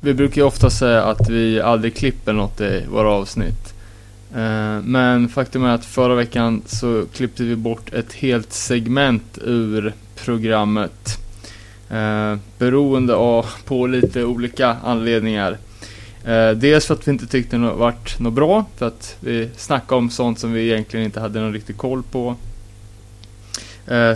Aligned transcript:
vi 0.00 0.14
brukar 0.14 0.36
ju 0.36 0.46
ofta 0.46 0.70
säga 0.70 1.02
att 1.02 1.28
vi 1.28 1.60
aldrig 1.60 1.96
klipper 1.96 2.32
något 2.32 2.60
i 2.60 2.84
våra 2.90 3.10
avsnitt. 3.10 3.74
Eh, 4.34 4.82
men 4.82 5.28
faktum 5.28 5.64
är 5.64 5.74
att 5.74 5.84
förra 5.84 6.14
veckan 6.14 6.62
så 6.66 7.04
klippte 7.14 7.42
vi 7.42 7.56
bort 7.56 7.92
ett 7.92 8.12
helt 8.12 8.52
segment 8.52 9.38
ur 9.44 9.92
programmet. 10.24 11.18
Eh, 11.90 12.36
beroende 12.58 13.14
av, 13.14 13.46
på 13.64 13.86
lite 13.86 14.24
olika 14.24 14.76
anledningar. 14.84 15.58
Eh, 16.24 16.50
dels 16.50 16.86
för 16.86 16.94
att 16.94 17.08
vi 17.08 17.12
inte 17.12 17.26
tyckte 17.26 17.56
det 17.56 17.72
vart 17.72 18.18
något 18.18 18.32
bra, 18.32 18.64
för 18.76 18.86
att 18.86 19.16
vi 19.20 19.48
snackade 19.56 19.98
om 19.98 20.10
sånt 20.10 20.38
som 20.38 20.52
vi 20.52 20.72
egentligen 20.72 21.06
inte 21.06 21.20
hade 21.20 21.40
någon 21.40 21.52
riktig 21.52 21.76
koll 21.76 22.02
på. 22.02 22.36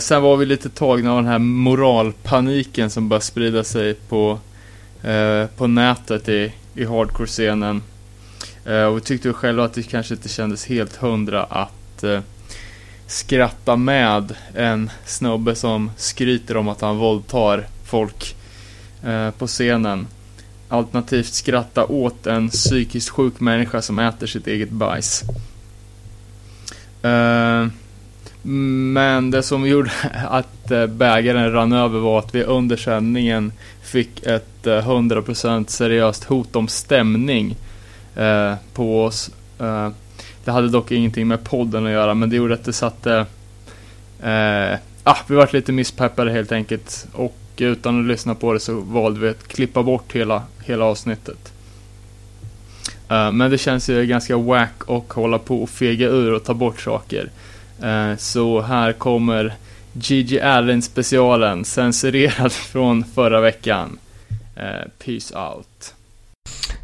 Sen 0.00 0.22
var 0.22 0.36
vi 0.36 0.46
lite 0.46 0.68
tagna 0.68 1.10
av 1.10 1.16
den 1.16 1.26
här 1.26 1.38
moralpaniken 1.38 2.90
som 2.90 3.08
började 3.08 3.24
sprida 3.24 3.64
sig 3.64 3.94
på, 3.94 4.38
eh, 5.04 5.46
på 5.56 5.66
nätet 5.66 6.28
i, 6.28 6.52
i 6.74 6.84
hardcore-scenen. 6.84 7.82
Eh, 8.64 8.84
och 8.84 8.96
vi 8.96 9.00
tyckte 9.00 9.32
själva 9.32 9.64
att 9.64 9.74
det 9.74 9.82
kanske 9.82 10.14
inte 10.14 10.28
kändes 10.28 10.66
helt 10.66 10.96
hundra 10.96 11.44
att 11.44 12.04
eh, 12.04 12.20
skratta 13.06 13.76
med 13.76 14.36
en 14.54 14.90
snubbe 15.04 15.54
som 15.54 15.90
skryter 15.96 16.56
om 16.56 16.68
att 16.68 16.80
han 16.80 16.96
våldtar 16.96 17.66
folk 17.84 18.36
eh, 19.02 19.30
på 19.30 19.46
scenen. 19.46 20.06
Alternativt 20.68 21.32
skratta 21.32 21.86
åt 21.86 22.26
en 22.26 22.48
psykiskt 22.48 23.08
sjuk 23.08 23.40
människa 23.40 23.82
som 23.82 23.98
äter 23.98 24.26
sitt 24.26 24.46
eget 24.46 24.70
bajs. 24.70 25.22
Eh, 27.02 27.66
men 28.46 29.30
det 29.30 29.42
som 29.42 29.66
gjorde 29.66 29.90
att 30.28 30.70
eh, 30.70 30.86
bägaren 30.86 31.52
rann 31.52 31.72
över 31.72 31.98
var 31.98 32.18
att 32.18 32.34
vi 32.34 32.42
under 32.42 32.76
sändningen 32.76 33.52
fick 33.82 34.26
ett 34.26 34.66
eh, 34.66 34.88
100% 34.88 35.66
seriöst 35.68 36.24
hot 36.24 36.56
om 36.56 36.68
stämning 36.68 37.56
eh, 38.16 38.54
på 38.74 39.04
oss. 39.04 39.30
Det 40.44 40.50
hade 40.50 40.68
dock 40.68 40.92
ingenting 40.92 41.28
med 41.28 41.44
podden 41.44 41.86
att 41.86 41.92
göra, 41.92 42.14
men 42.14 42.30
det 42.30 42.36
gjorde 42.36 42.54
att 42.54 42.64
det 42.64 42.72
satte... 42.72 43.26
ah, 45.04 45.16
vi 45.26 45.34
vart 45.34 45.52
lite 45.52 45.72
misspeppade 45.72 46.32
helt 46.32 46.52
enkelt. 46.52 47.06
Och 47.12 47.36
utan 47.56 48.00
att 48.00 48.06
lyssna 48.06 48.34
på 48.34 48.52
det 48.52 48.60
så 48.60 48.80
valde 48.80 49.20
vi 49.20 49.28
att 49.28 49.48
klippa 49.48 49.82
bort 49.82 50.12
hela, 50.12 50.42
hela 50.64 50.84
avsnittet. 50.84 51.52
Men 53.08 53.50
det 53.50 53.58
känns 53.58 53.88
ju 53.88 54.06
ganska 54.06 54.36
wack 54.36 54.84
och 54.84 55.14
hålla 55.14 55.38
på 55.38 55.62
och 55.62 55.70
fega 55.70 56.08
ur 56.08 56.32
och 56.32 56.44
ta 56.44 56.54
bort 56.54 56.80
saker. 56.80 57.30
Eh, 57.84 58.16
så 58.16 58.60
här 58.60 58.92
kommer 58.92 59.54
Gigi 59.92 60.40
Allen 60.40 60.82
specialen, 60.82 61.64
censurerad 61.64 62.52
från 62.72 63.04
förra 63.04 63.40
veckan. 63.40 63.98
Eh, 64.56 64.88
peace 65.04 65.38
out. 65.38 65.94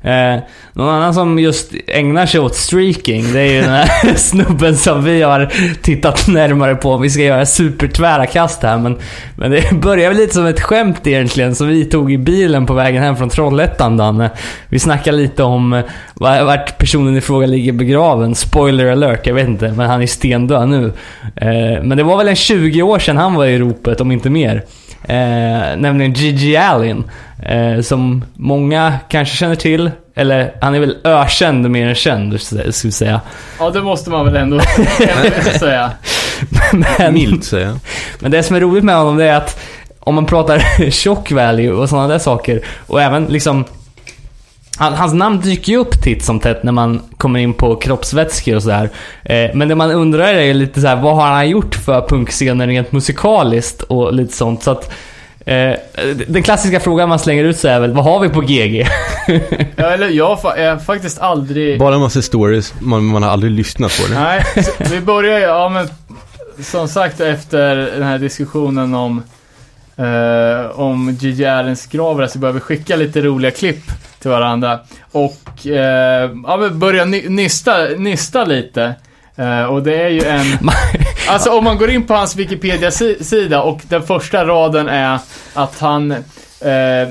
Eh, 0.02 0.40
någon 0.72 0.88
annan 0.88 1.14
som 1.14 1.38
just 1.38 1.72
ägnar 1.86 2.26
sig 2.26 2.40
åt 2.40 2.54
streaking, 2.54 3.32
det 3.32 3.40
är 3.40 3.52
ju 3.52 3.60
den 3.60 3.70
här 3.70 4.14
snubben 4.16 4.76
som 4.76 5.04
vi 5.04 5.22
har 5.22 5.52
tittat 5.82 6.28
närmare 6.28 6.74
på. 6.74 6.96
Vi 6.96 7.10
ska 7.10 7.22
göra 7.22 7.46
supertvära 7.46 8.26
kast 8.26 8.62
här, 8.62 8.78
men, 8.78 8.96
men 9.36 9.50
det 9.50 9.72
börjar 9.82 10.08
väl 10.08 10.18
lite 10.18 10.34
som 10.34 10.46
ett 10.46 10.60
skämt 10.60 11.06
egentligen, 11.06 11.54
som 11.54 11.68
vi 11.68 11.84
tog 11.84 12.12
i 12.12 12.18
bilen 12.18 12.66
på 12.66 12.74
vägen 12.74 13.02
hem 13.02 13.16
från 13.16 13.28
Trollhättan, 13.28 13.96
Danne. 13.96 14.30
Vi 14.68 14.78
snackade 14.78 15.16
lite 15.16 15.42
om 15.42 15.72
eh, 15.72 15.84
vart 16.44 16.78
personen 16.78 17.16
i 17.16 17.20
fråga 17.20 17.46
ligger 17.46 17.72
begraven. 17.72 18.34
Spoiler 18.34 18.86
alert, 18.86 19.26
jag 19.26 19.34
vet 19.34 19.48
inte, 19.48 19.72
men 19.72 19.90
han 19.90 20.02
är 20.02 20.06
stendöd 20.06 20.68
nu. 20.68 20.92
Eh, 21.36 21.82
men 21.82 21.96
det 21.96 22.02
var 22.02 22.16
väl 22.16 22.28
en 22.28 22.36
20 22.36 22.82
år 22.82 22.98
sedan 22.98 23.16
han 23.16 23.34
var 23.34 23.46
i 23.46 23.58
ropet, 23.58 24.00
om 24.00 24.12
inte 24.12 24.30
mer. 24.30 24.64
Eh, 25.02 25.76
nämligen 25.76 26.12
Gigi 26.12 26.56
Allen. 26.56 27.04
Eh, 27.42 27.80
som 27.80 28.24
många 28.34 28.94
kanske 29.08 29.36
känner 29.36 29.54
till. 29.54 29.90
Eller 30.14 30.54
han 30.60 30.74
är 30.74 30.80
väl 30.80 30.96
ökänd 31.04 31.70
mer 31.70 31.88
än 31.88 31.94
känd, 31.94 32.40
skulle 32.40 32.64
jag 32.64 32.74
säga. 32.74 33.20
Ja, 33.58 33.70
det 33.70 33.82
måste 33.82 34.10
man 34.10 34.24
väl 34.24 34.36
ändå 34.36 34.60
säga. 35.58 35.90
men, 36.98 37.14
Milt 37.14 37.44
säga. 37.44 37.78
Men 38.18 38.30
det 38.30 38.42
som 38.42 38.56
är 38.56 38.60
roligt 38.60 38.84
med 38.84 38.96
honom 38.96 39.16
det 39.16 39.24
är 39.24 39.36
att 39.36 39.60
om 40.00 40.14
man 40.14 40.26
pratar 40.26 40.90
shock 40.90 41.32
value 41.32 41.72
och 41.72 41.88
sådana 41.88 42.08
där 42.08 42.18
saker. 42.18 42.60
Och 42.86 43.02
även 43.02 43.24
liksom 43.24 43.64
Hans 44.80 45.14
namn 45.14 45.40
dyker 45.40 45.72
ju 45.72 45.78
upp 45.78 46.02
titt 46.02 46.24
som 46.24 46.40
tätt 46.40 46.62
när 46.62 46.72
man 46.72 47.00
kommer 47.16 47.40
in 47.40 47.54
på 47.54 47.76
kroppsvätskor 47.76 48.56
och 48.56 48.62
sådär. 48.62 48.90
Eh, 49.24 49.50
men 49.54 49.68
det 49.68 49.74
man 49.74 49.90
undrar 49.90 50.24
är 50.24 50.54
lite 50.54 50.80
så 50.80 50.86
här, 50.86 50.96
vad 50.96 51.16
har 51.16 51.26
han 51.26 51.48
gjort 51.48 51.74
för 51.74 52.08
punkscenen 52.08 52.68
rent 52.68 52.92
musikaliskt 52.92 53.82
och 53.82 54.14
lite 54.14 54.36
sånt. 54.36 54.62
Så 54.62 54.70
att, 54.70 54.92
eh, 55.46 55.72
den 56.28 56.42
klassiska 56.42 56.80
frågan 56.80 57.08
man 57.08 57.18
slänger 57.18 57.44
ut 57.44 57.56
sig 57.56 57.72
är 57.72 57.80
väl, 57.80 57.92
vad 57.92 58.04
har 58.04 58.20
vi 58.20 58.28
på 58.28 58.40
GG? 58.40 58.86
ja, 59.76 59.84
eller 59.86 60.08
jag 60.08 60.28
har 60.28 60.78
faktiskt 60.78 61.18
aldrig... 61.18 61.78
Bara 61.78 61.94
en 61.94 62.00
massa 62.00 62.22
stories, 62.22 62.74
man, 62.80 63.04
man 63.04 63.22
har 63.22 63.30
aldrig 63.30 63.52
lyssnat 63.52 64.00
på 64.00 64.12
det. 64.12 64.20
Nej, 64.20 64.44
vi 64.90 65.00
börjar 65.00 65.38
ju, 65.38 65.44
ja 65.44 65.68
men 65.68 65.88
som 66.64 66.88
sagt 66.88 67.20
efter 67.20 67.76
den 67.76 68.02
här 68.02 68.18
diskussionen 68.18 68.94
om 68.94 69.22
Uh, 69.98 70.80
om 70.80 71.16
Gigi 71.20 71.46
Allens 71.46 71.86
grav 71.86 72.26
så 72.26 72.38
börjar 72.38 72.52
vi 72.52 72.60
skicka 72.60 72.96
lite 72.96 73.20
roliga 73.20 73.50
klipp 73.50 73.82
till 74.20 74.30
varandra. 74.30 74.78
Och 75.12 75.40
uh, 75.66 75.72
ja, 76.46 76.56
men 76.60 76.78
börja 76.78 77.04
nysta, 77.04 77.88
nysta 77.98 78.44
lite. 78.44 78.94
Uh, 79.38 79.62
och 79.62 79.82
det 79.82 80.02
är 80.02 80.08
ju 80.08 80.24
en... 80.24 80.46
alltså 81.28 81.50
om 81.50 81.64
man 81.64 81.78
går 81.78 81.90
in 81.90 82.06
på 82.06 82.14
hans 82.14 82.36
Wikipedia-sida 82.36 83.62
och 83.62 83.80
den 83.88 84.02
första 84.02 84.44
raden 84.44 84.88
är 84.88 85.18
att 85.54 85.78
han 85.80 86.14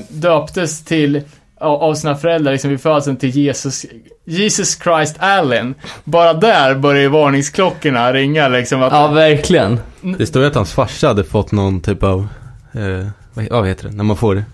döptes 0.08 0.84
till 0.84 1.22
av 1.60 1.94
sina 1.94 2.16
föräldrar 2.16 2.52
liksom 2.52 2.70
vid 2.70 2.80
födseln 2.80 3.16
till 3.16 3.30
Jesus, 3.30 3.86
Jesus 4.24 4.78
Christ 4.82 5.16
Allen. 5.18 5.74
Bara 6.04 6.32
där 6.32 6.74
börjar 6.74 7.02
ju 7.02 7.08
varningsklockorna 7.08 8.12
ringa 8.12 8.48
liksom. 8.48 8.82
Att, 8.82 8.92
ja, 8.92 9.06
verkligen. 9.06 9.80
Det 10.18 10.26
står 10.26 10.42
ju 10.42 10.48
att 10.48 10.54
hans 10.54 10.72
farsa 10.72 11.08
hade 11.08 11.24
fått 11.24 11.52
någon 11.52 11.80
typ 11.80 12.02
av 12.02 12.28
eh, 12.72 13.06
vad 13.50 13.68
heter 13.68 13.88
det, 13.88 13.94
när 13.94 14.04
man 14.04 14.16
får 14.16 14.44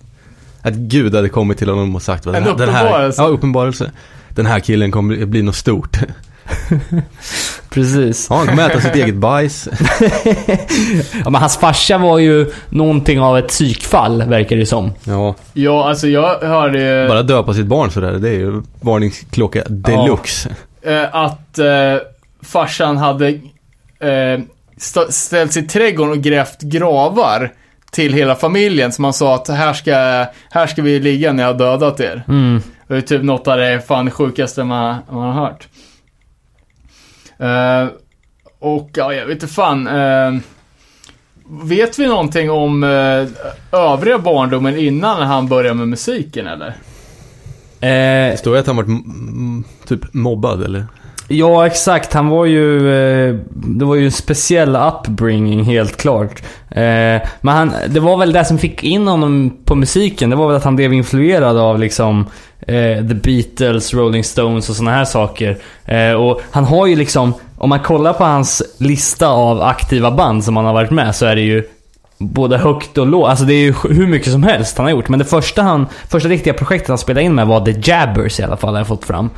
att 0.66 0.75
Gud 0.75 1.15
hade 1.15 1.28
kommit 1.28 1.59
till 1.59 1.69
honom 1.69 1.97
och 1.97 2.03
sagt 2.03 2.27
en 2.27 2.32
den, 2.32 2.47
uppenbarelse. 2.47 3.22
ja, 3.22 3.28
uppenbarelse. 3.28 3.91
Den 4.28 4.47
här 4.47 4.60
killen 4.60 4.91
kommer 4.91 5.27
bli 5.27 5.43
något 5.43 5.56
stort. 5.56 5.99
Precis. 7.71 8.27
Ja, 8.31 8.37
han 8.37 8.47
kommer 8.47 8.71
äta 8.71 8.81
sitt 8.81 8.94
eget 8.94 9.15
bajs. 9.15 9.69
ja, 11.25 11.31
men 11.31 11.34
hans 11.34 11.56
farsa 11.56 11.99
var 11.99 12.19
ju 12.19 12.53
någonting 12.69 13.21
av 13.21 13.38
ett 13.38 13.49
psykfall, 13.49 14.22
verkar 14.22 14.56
det 14.56 14.66
som. 14.66 14.93
Ja. 15.05 15.34
Ja, 15.53 15.88
alltså 15.88 16.09
jag 16.09 16.38
hörde... 16.41 17.06
Bara 17.09 17.22
döpa 17.22 17.55
sitt 17.55 17.66
barn 17.66 17.91
sådär, 17.91 18.12
det 18.12 18.28
är 18.28 18.38
ju 18.38 18.62
varningsklocka 18.81 19.62
deluxe. 19.69 20.56
Ja. 20.82 20.91
Eh, 20.91 21.15
att 21.15 21.59
eh, 21.59 21.66
farsan 22.43 22.97
hade 22.97 23.28
eh, 24.00 24.41
ställt 25.09 25.53
sig 25.53 25.65
i 25.65 25.66
trädgården 25.66 26.12
och 26.12 26.22
grävt 26.22 26.60
gravar 26.60 27.53
till 27.91 28.12
hela 28.12 28.34
familjen. 28.34 28.92
Så 28.92 29.02
man 29.02 29.12
sa 29.12 29.34
att 29.34 29.48
här 29.48 29.72
ska, 29.72 29.94
här 30.50 30.66
ska 30.66 30.82
vi 30.82 31.00
ligga 31.00 31.32
när 31.32 31.42
jag 31.42 31.52
har 31.52 31.58
dödat 31.58 32.00
er. 32.00 32.22
Mm. 32.28 32.62
Det 32.88 32.97
är 32.97 33.00
typ 33.00 33.22
något 33.22 33.48
av 33.48 33.58
det 33.58 33.80
fan 33.86 34.10
sjukaste 34.10 34.64
man, 34.64 34.97
man 35.10 35.34
har 35.34 35.47
hört. 35.47 35.69
Uh, 37.41 37.92
och 38.58 38.91
ja, 38.94 39.12
jag 39.12 39.26
vet 39.26 39.34
inte 39.34 39.46
fan. 39.46 39.86
Uh, 39.86 40.38
vet 41.64 41.98
vi 41.98 42.06
någonting 42.06 42.50
om 42.50 42.82
uh, 42.82 43.28
övriga 43.72 44.19
barndomen 44.19 44.76
innan 44.76 45.22
han 45.22 45.48
började 45.48 45.75
med 45.75 45.88
musiken 45.88 46.46
eller? 46.46 46.76
Eh, 47.80 48.36
Står 48.36 48.52
det 48.54 48.60
att 48.60 48.66
han 48.66 48.76
varit 48.76 48.88
typ 49.86 50.14
mobbad 50.14 50.62
eller? 50.62 50.86
Ja, 51.28 51.66
exakt. 51.66 52.12
Han 52.12 52.28
var 52.28 52.44
ju... 52.44 52.91
Eh, 52.91 53.34
det 53.50 53.84
var 53.84 53.94
ju 53.94 54.04
en 54.04 54.12
speciell 54.12 54.76
upbringing, 54.76 55.64
helt 55.64 55.97
klart. 55.97 56.42
Eh, 56.70 57.22
men 57.41 57.54
han, 57.54 57.72
det 57.88 58.00
var 58.00 58.16
väl 58.16 58.32
det 58.32 58.44
som 58.44 58.59
fick 58.59 58.84
in 58.84 59.09
honom 59.09 59.56
på 59.64 59.75
musiken. 59.75 60.31
Det 60.31 60.37
var 60.37 60.47
väl 60.47 60.56
att 60.56 60.64
han 60.64 60.76
blev 60.76 60.92
influerad 60.92 61.56
av 61.56 61.78
liksom 61.78 62.26
eh, 62.61 63.08
The 63.08 63.14
Beatles, 63.14 63.94
Rolling 63.94 64.25
Stones 64.25 64.70
och 64.70 64.76
sådana 64.76 64.96
här 64.96 65.05
saker. 65.05 65.56
och 66.17 66.40
han 66.50 66.64
har 66.64 66.87
ju 66.87 66.96
liksom... 66.96 67.34
Om 67.58 67.69
man 67.69 67.81
kollar 67.81 68.12
på 68.12 68.25
hans 68.25 68.62
lista 68.78 69.28
av 69.28 69.62
aktiva 69.62 70.11
band 70.11 70.44
som 70.44 70.56
han 70.56 70.67
har 70.67 70.73
varit 70.73 70.90
med 70.90 71.14
så 71.14 71.26
är 71.26 71.37
det 71.37 71.43
ju 71.43 71.64
både 72.18 72.58
högt 72.58 72.98
och 72.98 73.06
lågt. 73.06 73.28
Alltså 73.28 73.44
det 73.44 73.54
är 73.54 73.64
ju 73.64 73.74
hur 73.90 74.06
mycket 74.06 74.32
som 74.32 74.42
helst 74.42 74.78
han 74.78 74.86
har 74.86 74.90
gjort. 74.90 75.08
Men 75.08 75.18
det 75.18 75.24
första, 75.24 75.62
han, 75.62 75.86
första 76.08 76.28
riktiga 76.28 76.54
projektet 76.54 76.88
han 76.88 76.98
spelade 76.98 77.24
in 77.24 77.34
med 77.34 77.46
var 77.46 77.64
The 77.64 77.90
Jabbers 77.90 78.40
i 78.40 78.42
alla 78.42 78.56
fall, 78.56 78.74
har 78.74 78.80
jag 78.80 78.86
fått 78.86 79.04
fram. 79.04 79.30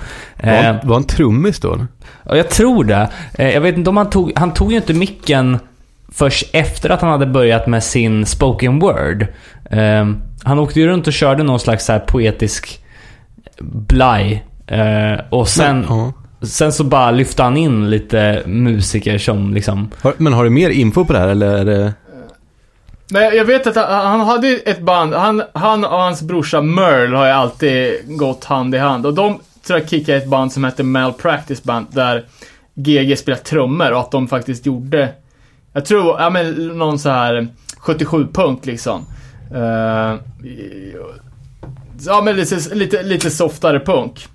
Var, 0.43 0.51
han, 0.51 0.77
eh, 0.77 0.85
var 0.85 0.95
han 0.95 1.05
trummis 1.05 1.61
då? 1.61 1.87
Ja, 2.25 2.37
jag 2.37 2.49
tror 2.51 2.85
det. 2.85 3.09
Eh, 3.35 3.51
jag 3.51 3.61
vet 3.61 3.77
inte 3.77 3.91
om 3.91 3.97
han 3.97 4.11
tog... 4.11 4.33
Han 4.37 4.55
tog 4.55 4.71
ju 4.71 4.77
inte 4.77 4.95
micken 4.95 5.59
först 6.13 6.51
efter 6.53 6.91
att 6.91 7.01
han 7.01 7.11
hade 7.11 7.27
börjat 7.27 7.67
med 7.67 7.83
sin 7.83 8.27
spoken 8.27 8.79
word. 8.79 9.27
Eh, 9.71 10.07
han 10.43 10.59
åkte 10.59 10.81
ju 10.81 10.87
runt 10.87 11.07
och 11.07 11.13
körde 11.13 11.43
någon 11.43 11.61
slags 11.61 11.85
så 11.85 11.99
poetisk 11.99 12.85
blaj. 13.61 14.45
Och 15.31 15.49
sen... 15.49 15.81
Men, 15.81 15.99
uh. 15.99 16.11
Sen 16.43 16.73
så 16.73 16.85
bara 16.85 17.11
lyfte 17.11 17.43
han 17.43 17.57
in 17.57 17.91
lite 17.91 18.43
musiker 18.47 19.19
som 19.19 19.55
liksom... 19.55 19.91
Men 20.17 20.33
har 20.33 20.45
du 20.45 20.51
mer 20.51 20.71
info 20.71 21.05
på 21.05 21.13
det 21.13 21.19
här 21.19 21.29
eller? 21.29 21.59
Är 21.59 21.65
det... 21.65 21.93
Men 23.11 23.37
jag 23.37 23.45
vet 23.45 23.67
att 23.67 23.77
han, 23.77 24.07
han 24.07 24.21
hade 24.21 24.49
ett 24.49 24.81
band, 24.81 25.15
han, 25.15 25.43
han 25.53 25.85
och 25.85 26.01
hans 26.01 26.23
brorsa 26.23 26.61
Merle 26.63 27.17
har 27.17 27.27
ju 27.27 27.33
alltid 27.33 27.95
gått 28.19 28.45
hand 28.45 28.75
i 28.75 28.79
hand. 28.79 29.07
Och 29.07 29.15
de 29.15 29.41
tror 29.67 29.79
jag 29.79 29.89
kickade 29.89 30.19
ett 30.19 30.29
band 30.29 30.53
som 30.53 30.65
hette 30.65 30.83
Malpractice 30.83 31.63
Band, 31.63 31.87
där 31.91 32.27
GG 32.75 33.19
spelade 33.19 33.43
trummor 33.43 33.93
och 33.93 34.01
att 34.01 34.11
de 34.11 34.29
faktiskt 34.29 34.67
gjorde, 34.67 35.13
jag 35.73 35.85
tror, 35.85 36.21
ja 36.21 36.31
men 36.31 36.79
någon 36.79 36.99
så 36.99 37.11
här 37.11 37.49
77-punkt 37.81 38.67
liksom. 38.67 39.07
Uh, 39.55 40.21
ja 42.07 42.23
men 42.25 42.37
lite, 42.37 42.75
lite, 42.75 43.03
lite 43.03 43.31
softare 43.31 43.81
punk. 43.81 44.27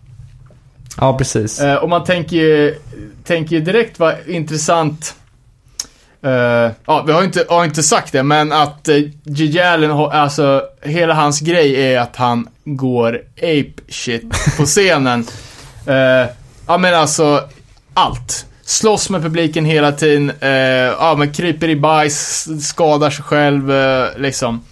Ja, 0.97 1.17
precis. 1.17 1.61
Uh, 1.61 1.75
och 1.75 1.89
man 1.89 2.03
tänker 2.03 2.37
ju, 2.37 2.75
tänker 3.23 3.55
ju 3.55 3.61
direkt 3.61 3.99
vad 3.99 4.15
intressant 4.27 5.15
Uh, 6.25 6.71
ja, 6.85 7.03
vi 7.07 7.13
har 7.13 7.23
inte, 7.23 7.45
har 7.49 7.65
inte 7.65 7.83
sagt 7.83 8.11
det, 8.11 8.23
men 8.23 8.51
att 8.51 8.89
uh, 8.89 9.09
Gigi 9.23 9.61
Allen, 9.61 9.91
har- 9.91 10.11
alltså 10.11 10.61
hela 10.81 11.13
hans 11.13 11.39
grej 11.39 11.93
är 11.93 11.99
att 11.99 12.15
han 12.15 12.47
går 12.65 13.21
ape 13.37 13.73
shit 13.89 14.55
på 14.57 14.65
scenen. 14.65 15.19
Uh, 15.87 15.95
ja 16.67 16.77
men 16.77 16.95
alltså, 16.95 17.41
allt. 17.93 18.45
Slåss 18.65 19.09
med 19.09 19.21
publiken 19.21 19.65
hela 19.65 19.91
tiden, 19.91 20.31
uh, 20.43 20.49
ja 20.99 21.15
men 21.17 21.33
kryper 21.33 21.69
i 21.69 21.75
bajs, 21.75 22.47
skadar 22.67 23.09
sig 23.09 23.23
själv, 23.23 23.71
uh, 23.71 24.05
liksom. 24.17 24.63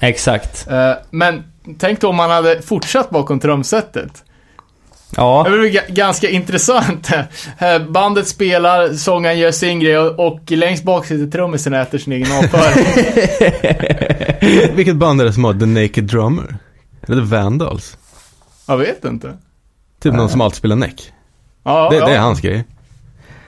Exakt. 0.00 0.68
Men 1.10 1.44
tänk 1.78 2.00
då 2.00 2.08
om 2.08 2.18
han 2.18 2.30
hade 2.30 2.62
fortsatt 2.62 3.10
bakom 3.10 3.40
trumsetet. 3.40 4.24
Ja. 5.16 5.46
Det 5.50 5.58
blir 5.58 5.70
ga- 5.70 5.92
ganska 5.92 6.28
intressant. 6.30 7.10
Eh, 7.58 7.78
Bandet 7.88 8.28
spelar, 8.28 8.92
sångaren 8.94 9.38
gör 9.38 9.50
sin 9.50 9.80
grej 9.80 9.98
och, 9.98 10.26
och 10.26 10.50
längst 10.50 10.84
bak 10.84 11.06
sitter 11.06 11.30
trummisen 11.30 11.72
och 11.74 11.78
äter 11.78 11.98
sin 11.98 12.12
egen 12.12 12.28
avföring. 12.38 12.86
Vilket 14.76 14.96
band 14.96 15.20
är 15.20 15.24
det 15.24 15.32
som 15.32 15.44
har 15.44 15.54
The 15.54 15.66
Naked 15.66 16.04
Drummer? 16.04 16.56
Är 17.08 17.14
det 17.14 17.22
Vandals? 17.22 17.96
Jag 18.66 18.76
vet 18.76 19.04
inte. 19.04 19.36
Typ 20.02 20.14
någon 20.14 20.28
som 20.28 20.40
alltid 20.40 20.56
spelar 20.56 20.76
neck. 20.76 21.12
Ja, 21.64 21.88
Det, 21.90 21.96
ja. 21.96 22.06
det 22.06 22.12
är 22.14 22.18
hans 22.20 22.40
grej. 22.40 22.64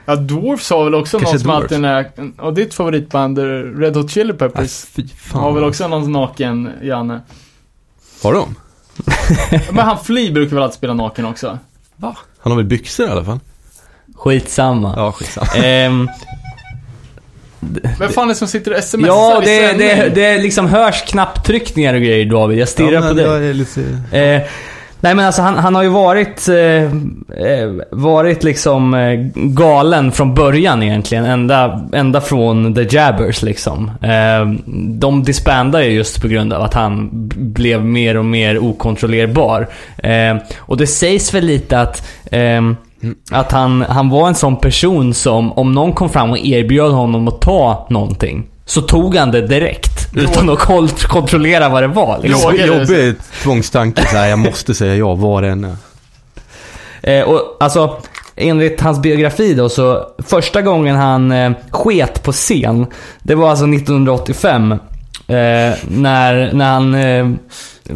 Ja, 0.05 0.15
Dwarfs 0.15 0.69
har 0.69 0.83
väl 0.83 0.95
också 0.95 1.17
Kanske 1.19 1.33
någon 1.35 1.41
som 1.41 1.49
alltid 1.51 1.85
är, 1.85 2.11
och 2.45 2.53
ditt 2.53 2.73
favoritband, 2.73 3.39
eh, 3.39 3.43
Red 3.79 3.95
Hot 3.95 4.11
Chili 4.11 4.29
Äh, 4.31 4.35
Peppers, 4.37 4.85
fy 4.85 5.07
fan. 5.07 5.41
har 5.41 5.51
väl 5.51 5.63
också 5.63 5.87
någon 5.87 6.11
naken 6.11 6.69
Janne. 6.83 7.21
Har 8.23 8.33
de? 8.33 8.55
Men 9.71 9.85
han 9.85 9.99
Flea 9.99 10.31
brukar 10.31 10.55
väl 10.55 10.63
alltid 10.63 10.77
spela 10.77 10.93
naken 10.93 11.25
också? 11.25 11.59
Va? 11.95 12.15
Han 12.39 12.51
har 12.51 12.57
väl 12.57 12.65
byxor 12.65 13.07
i 13.07 13.09
alla 13.09 13.23
fall? 13.23 13.39
Skitsamma. 14.15 14.93
Ja, 14.97 15.11
skitsamma. 15.11 15.47
Ehm, 15.65 16.09
Vem 17.99 18.09
fan 18.09 18.23
är 18.23 18.27
det 18.27 18.35
som 18.35 18.47
sitter 18.47 18.77
och 18.77 18.83
smsar 18.83 19.07
ja, 19.07 19.43
i 19.43 19.45
det, 19.45 19.67
sändning? 19.67 19.87
det, 19.87 20.09
det 20.09 20.37
liksom 20.37 20.67
hörs 20.67 21.03
knapptryckningar 21.07 21.93
och 21.93 22.01
grejer 22.01 22.25
David. 22.25 22.57
Jag 22.57 22.69
stirrar 22.69 22.91
ja, 22.91 23.01
på 23.01 23.13
dig. 23.13 23.25
jag 23.25 23.45
är 23.45 23.53
lite... 23.53 23.81
Eh, 24.11 24.41
nej 24.99 25.15
men 25.15 25.25
alltså 25.25 25.41
han, 25.41 25.57
han 25.57 25.75
har 25.75 25.83
ju 25.83 25.89
varit, 25.89 26.47
eh, 26.47 26.83
eh, 27.45 27.71
varit 27.91 28.43
liksom 28.43 28.93
eh, 28.93 29.19
galen 29.33 30.11
från 30.11 30.33
början 30.33 30.83
egentligen. 30.83 31.25
Ända, 31.25 31.87
ända 31.93 32.21
från 32.21 32.75
The 32.75 32.95
Jabbers 32.95 33.41
liksom. 33.41 33.91
Eh, 34.01 34.69
de 34.99 35.23
disbandade 35.23 35.85
ju 35.85 35.91
just 35.91 36.21
på 36.21 36.27
grund 36.27 36.53
av 36.53 36.61
att 36.61 36.73
han 36.73 37.09
blev 37.35 37.85
mer 37.85 38.17
och 38.17 38.25
mer 38.25 38.63
okontrollerbar. 38.63 39.67
Eh, 39.97 40.37
och 40.57 40.77
det 40.77 40.87
sägs 40.87 41.33
väl 41.33 41.45
lite 41.45 41.79
att 41.79 42.07
eh, 42.31 42.61
att 43.31 43.51
han, 43.51 43.81
han 43.81 44.09
var 44.09 44.27
en 44.27 44.35
sån 44.35 44.57
person 44.57 45.13
som, 45.13 45.51
om 45.51 45.71
någon 45.71 45.93
kom 45.93 46.09
fram 46.09 46.31
och 46.31 46.37
erbjöd 46.37 46.91
honom 46.91 47.27
att 47.27 47.41
ta 47.41 47.87
någonting, 47.89 48.47
så 48.69 48.81
tog 48.81 49.15
han 49.15 49.31
det 49.31 49.47
direkt. 49.47 50.07
Utan 50.15 50.49
att 50.49 50.59
kol- 50.59 50.89
kontrollera 50.89 51.69
vad 51.69 51.83
det 51.83 51.87
var. 51.87 52.19
Liksom. 52.23 52.41
Så. 52.41 52.65
Jobbig 52.65 53.15
tvångstanke 53.43 54.01
så 54.07 54.17
här, 54.17 54.27
jag 54.27 54.39
måste 54.39 54.73
säga 54.73 54.95
ja 54.95 55.15
vad 55.15 55.43
det 55.43 55.49
än 55.49 55.63
är. 55.63 55.75
Eh, 57.03 57.23
och 57.23 57.57
alltså, 57.59 57.97
enligt 58.35 58.81
hans 58.81 58.99
biografi 59.01 59.53
då, 59.53 59.69
så 59.69 60.07
första 60.27 60.61
gången 60.61 60.95
han 60.95 61.31
eh, 61.31 61.51
sket 61.71 62.23
på 62.23 62.31
scen, 62.31 62.85
det 63.19 63.35
var 63.35 63.49
alltså 63.49 63.65
1985. 63.65 64.71
Eh, 64.71 64.77
när, 65.87 66.53
när 66.53 66.71
han 66.71 66.95
eh, 66.95 67.29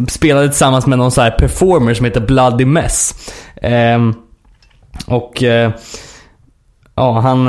spelade 0.07 0.47
tillsammans 0.47 0.87
med 0.87 0.97
någon 0.97 1.11
så 1.11 1.21
här 1.21 1.31
performer 1.31 1.93
som 1.93 2.05
heter 2.05 2.21
Bloody 2.21 2.65
Mess. 2.65 3.15
Eh, 3.55 3.99
och 5.07 5.43
eh, 5.43 5.71
ja, 6.95 7.19
han... 7.19 7.47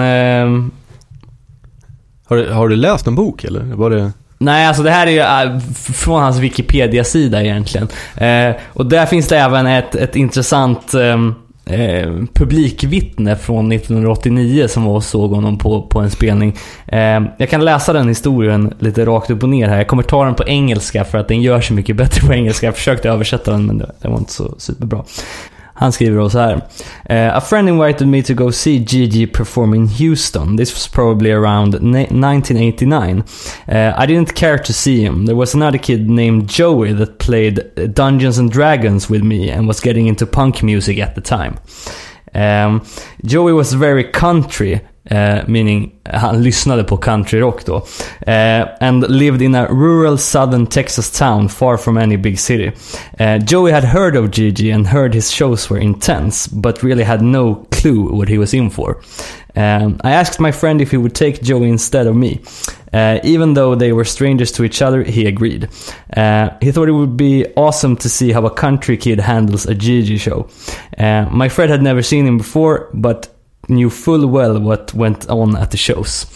Har 2.26 2.36
du, 2.36 2.52
har 2.52 2.68
du 2.68 2.76
läst 2.76 3.06
en 3.06 3.14
bok 3.14 3.44
eller? 3.44 3.60
Var 3.60 3.90
det... 3.90 4.12
Nej, 4.38 4.66
alltså 4.66 4.82
det 4.82 4.90
här 4.90 5.06
är 5.06 5.10
ju 5.10 5.52
äh, 5.54 5.60
från 5.94 6.22
hans 6.22 6.38
Wikipedia-sida 6.38 7.42
egentligen. 7.42 7.88
Eh, 8.16 8.56
och 8.72 8.86
där 8.86 9.06
finns 9.06 9.28
det 9.28 9.38
även 9.38 9.66
ett, 9.66 9.94
ett 9.94 10.16
intressant 10.16 10.94
ehm, 10.94 11.34
eh, 11.66 12.12
publikvittne 12.32 13.36
från 13.36 13.72
1989 13.72 14.68
som 14.68 14.84
var 14.84 14.94
och 14.94 15.04
såg 15.04 15.30
honom 15.30 15.58
på, 15.58 15.82
på 15.82 16.00
en 16.00 16.10
spelning. 16.10 16.56
Eh, 16.86 17.22
jag 17.38 17.50
kan 17.50 17.64
läsa 17.64 17.92
den 17.92 18.08
historien 18.08 18.74
lite 18.78 19.04
rakt 19.04 19.30
upp 19.30 19.42
och 19.42 19.48
ner 19.48 19.68
här. 19.68 19.76
Jag 19.76 19.88
kommer 19.88 20.02
ta 20.02 20.24
den 20.24 20.34
på 20.34 20.44
engelska 20.44 21.04
för 21.04 21.18
att 21.18 21.28
den 21.28 21.42
gör 21.42 21.60
sig 21.60 21.76
mycket 21.76 21.96
bättre 21.96 22.26
på 22.26 22.34
engelska. 22.34 22.66
Jag 22.66 22.74
försökte 22.74 23.10
översätta 23.10 23.50
den 23.50 23.66
men 23.66 23.78
det, 23.78 23.92
det 24.02 24.08
var 24.08 24.18
inte 24.18 24.32
så 24.32 24.54
superbra. 24.58 25.04
Han 25.74 25.92
skriver 25.92 26.18
då 26.18 26.30
så 26.30 26.38
här. 26.38 26.54
Uh, 27.10 27.36
A 27.36 27.40
friend 27.40 27.68
invited 27.68 28.08
me 28.08 28.22
to 28.22 28.34
go 28.34 28.52
see 28.52 28.78
Gigi 28.78 29.26
perform 29.26 29.74
in 29.74 29.88
Houston. 29.88 30.56
This 30.56 30.74
was 30.74 30.88
probably 30.88 31.32
around 31.32 31.74
1989. 31.74 33.18
Uh, 33.68 33.74
eh, 33.74 34.02
I 34.02 34.06
didn't 34.06 34.34
care 34.34 34.58
to 34.58 34.72
see 34.72 35.00
him. 35.06 35.26
There 35.26 35.36
was 35.36 35.54
another 35.54 35.78
kid 35.78 36.10
named 36.10 36.48
Joey 36.48 36.92
that 36.92 37.18
played 37.18 37.60
Dungeons 37.94 38.38
and 38.38 38.52
Dragons 38.52 39.10
with 39.10 39.22
me 39.22 39.50
and 39.50 39.66
was 39.68 39.80
getting 39.80 40.06
into 40.06 40.26
punk 40.26 40.62
music 40.62 40.98
at 40.98 41.14
the 41.14 41.20
time. 41.20 41.54
Um, 42.34 42.80
Joey 43.24 43.52
was 43.52 43.72
very 43.72 44.04
country, 44.04 44.80
uh, 45.10 45.38
meaning 45.46 45.92
han 46.04 46.42
lyssnade 46.42 46.84
på 46.84 46.96
countryrock 46.96 47.64
då. 47.64 47.76
Uh, 48.26 48.68
and 48.80 49.08
lived 49.08 49.42
in 49.42 49.54
a 49.54 49.66
rural 49.66 50.18
southern 50.18 50.66
Texas 50.66 51.10
town 51.10 51.48
far 51.48 51.76
from 51.76 51.96
any 51.96 52.16
big 52.16 52.38
city. 52.38 52.72
Uh, 53.20 53.38
Joey 53.38 53.72
had 53.72 53.84
heard 53.84 54.16
of 54.16 54.30
Gigi 54.30 54.70
and 54.70 54.86
heard 54.86 55.14
his 55.14 55.30
shows 55.30 55.70
were 55.70 55.80
intense, 55.80 56.50
but 56.52 56.82
really 56.82 57.04
had 57.04 57.22
no 57.22 57.66
clue 57.70 58.16
what 58.16 58.28
he 58.28 58.38
was 58.38 58.54
in 58.54 58.70
for. 58.70 59.00
Um, 59.56 60.00
I 60.02 60.12
asked 60.12 60.40
my 60.40 60.52
friend 60.52 60.80
if 60.80 60.90
he 60.90 60.96
would 60.96 61.14
take 61.14 61.42
Joey 61.42 61.68
instead 61.68 62.06
of 62.06 62.16
me. 62.16 62.40
Uh, 62.92 63.18
even 63.24 63.54
though 63.54 63.74
they 63.74 63.92
were 63.92 64.04
strangers 64.04 64.52
to 64.52 64.64
each 64.64 64.82
other, 64.82 65.02
he 65.02 65.26
agreed. 65.26 65.68
Uh, 66.16 66.50
he 66.60 66.72
thought 66.72 66.88
it 66.88 66.92
would 66.92 67.16
be 67.16 67.46
awesome 67.56 67.96
to 67.96 68.08
see 68.08 68.32
how 68.32 68.46
a 68.46 68.50
country 68.50 68.96
kid 68.96 69.20
handles 69.20 69.66
a 69.66 69.74
Gigi 69.74 70.17
show. 70.17 70.48
Uh, 70.98 71.26
my 71.31 71.48
friend 71.48 71.70
had 71.70 71.82
never 71.82 72.02
seen 72.02 72.26
him 72.26 72.38
before, 72.38 72.88
but 72.94 73.33
knew 73.68 73.90
full 73.90 74.26
well 74.26 74.58
what 74.60 74.94
went 74.94 75.28
on 75.28 75.56
at 75.56 75.70
the 75.70 75.76
shows. 75.76 76.26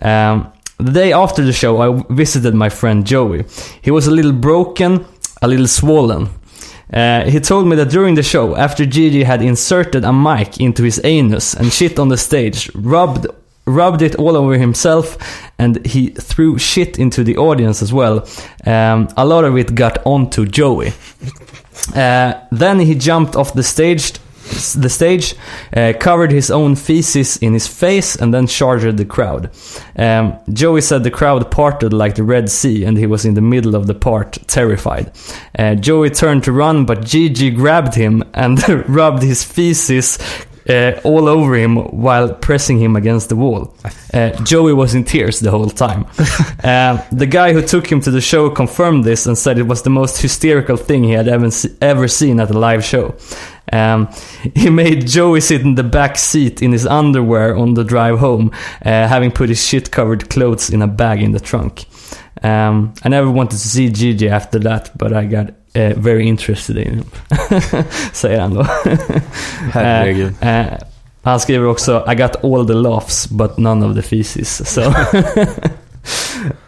Um, 0.00 0.52
the 0.78 0.92
day 0.92 1.12
after 1.12 1.44
the 1.44 1.52
show, 1.52 1.80
I 1.80 2.04
visited 2.10 2.54
my 2.54 2.68
friend 2.68 3.06
Joey. 3.06 3.44
He 3.82 3.90
was 3.90 4.06
a 4.06 4.10
little 4.10 4.32
broken, 4.32 5.04
a 5.40 5.48
little 5.48 5.68
swollen. 5.68 6.28
Uh, 6.92 7.24
he 7.24 7.40
told 7.40 7.66
me 7.66 7.76
that 7.76 7.90
during 7.90 8.16
the 8.16 8.22
show, 8.22 8.56
after 8.56 8.84
Gigi 8.84 9.22
had 9.22 9.42
inserted 9.42 10.04
a 10.04 10.12
mic 10.12 10.60
into 10.60 10.82
his 10.82 11.00
anus 11.04 11.54
and 11.54 11.72
shit 11.72 11.98
on 11.98 12.08
the 12.08 12.18
stage, 12.18 12.70
rubbed 12.74 13.26
rubbed 13.64 14.02
it 14.02 14.16
all 14.16 14.36
over 14.36 14.58
himself, 14.58 15.16
and 15.58 15.84
he 15.86 16.08
threw 16.08 16.58
shit 16.58 16.98
into 16.98 17.22
the 17.22 17.36
audience 17.36 17.80
as 17.80 17.92
well. 17.92 18.26
Um, 18.66 19.08
a 19.16 19.24
lot 19.24 19.44
of 19.44 19.56
it 19.56 19.74
got 19.74 20.04
onto 20.04 20.46
Joey. 20.46 20.92
Uh, 21.94 22.34
then 22.50 22.80
he 22.80 22.94
jumped 22.94 23.36
off 23.36 23.54
the 23.54 23.62
stage, 23.62 24.14
the 24.74 24.88
stage, 24.88 25.34
uh, 25.76 25.92
covered 25.98 26.30
his 26.30 26.50
own 26.50 26.76
feces 26.76 27.36
in 27.38 27.52
his 27.52 27.66
face, 27.66 28.16
and 28.16 28.32
then 28.32 28.46
charged 28.46 28.96
the 28.96 29.04
crowd. 29.04 29.50
Um, 29.96 30.38
Joey 30.52 30.80
said 30.80 31.04
the 31.04 31.10
crowd 31.10 31.50
parted 31.50 31.92
like 31.92 32.14
the 32.14 32.24
Red 32.24 32.50
Sea, 32.50 32.84
and 32.84 32.96
he 32.96 33.06
was 33.06 33.24
in 33.24 33.34
the 33.34 33.40
middle 33.40 33.74
of 33.74 33.86
the 33.86 33.94
part, 33.94 34.38
terrified. 34.46 35.12
Uh, 35.58 35.74
Joey 35.74 36.10
turned 36.10 36.44
to 36.44 36.52
run, 36.52 36.84
but 36.84 37.04
Gigi 37.04 37.50
grabbed 37.50 37.94
him 37.94 38.22
and 38.34 38.58
rubbed 38.88 39.22
his 39.22 39.42
feces 39.42 40.18
uh, 40.68 41.00
all 41.04 41.28
over 41.28 41.54
him 41.54 41.76
while 41.76 42.34
pressing 42.34 42.78
him 42.78 42.96
against 42.96 43.28
the 43.28 43.36
wall. 43.36 43.74
Uh, 44.12 44.30
Joey 44.44 44.72
was 44.72 44.94
in 44.94 45.04
tears 45.04 45.40
the 45.40 45.50
whole 45.50 45.70
time. 45.70 46.06
Uh, 46.62 47.02
the 47.12 47.26
guy 47.26 47.52
who 47.52 47.62
took 47.62 47.90
him 47.90 48.00
to 48.02 48.10
the 48.10 48.20
show 48.20 48.50
confirmed 48.50 49.04
this 49.04 49.26
and 49.26 49.36
said 49.36 49.58
it 49.58 49.66
was 49.66 49.82
the 49.82 49.90
most 49.90 50.20
hysterical 50.20 50.76
thing 50.76 51.04
he 51.04 51.12
had 51.12 51.28
ever, 51.28 51.50
se- 51.50 51.74
ever 51.80 52.08
seen 52.08 52.40
at 52.40 52.50
a 52.50 52.58
live 52.58 52.84
show. 52.84 53.14
Um, 53.72 54.08
he 54.54 54.70
made 54.70 55.06
Joey 55.06 55.40
sit 55.40 55.60
in 55.62 55.74
the 55.74 55.84
back 55.84 56.18
seat 56.18 56.62
in 56.62 56.72
his 56.72 56.86
underwear 56.86 57.56
on 57.56 57.74
the 57.74 57.84
drive 57.84 58.18
home, 58.18 58.50
uh, 58.84 59.08
having 59.08 59.30
put 59.30 59.48
his 59.48 59.64
shit 59.64 59.90
covered 59.90 60.28
clothes 60.28 60.70
in 60.70 60.82
a 60.82 60.86
bag 60.86 61.22
in 61.22 61.32
the 61.32 61.40
trunk. 61.40 61.86
Um, 62.42 62.92
I 63.04 63.08
never 63.08 63.30
wanted 63.30 63.58
to 63.58 63.68
see 63.68 63.88
Gigi 63.88 64.28
after 64.28 64.58
that, 64.60 64.90
but 64.98 65.12
I 65.12 65.26
got 65.26 65.50
uh, 65.74 65.94
very 65.96 66.28
interested 66.28 66.76
in 66.76 66.94
him. 66.94 67.04
Säger 68.12 68.40
han 68.40 68.54
då. 68.54 68.62
Herregud. 69.72 70.34
Eh, 70.40 70.64
han 71.22 71.40
skriver 71.40 71.66
också 71.66 72.04
I 72.12 72.14
got 72.14 72.44
all 72.44 72.66
the 72.66 72.74
laughs 72.74 73.28
but 73.30 73.58
none 73.58 73.86
of 73.86 73.96
the 73.96 74.02
feces. 74.02 74.74
Så. 74.74 74.94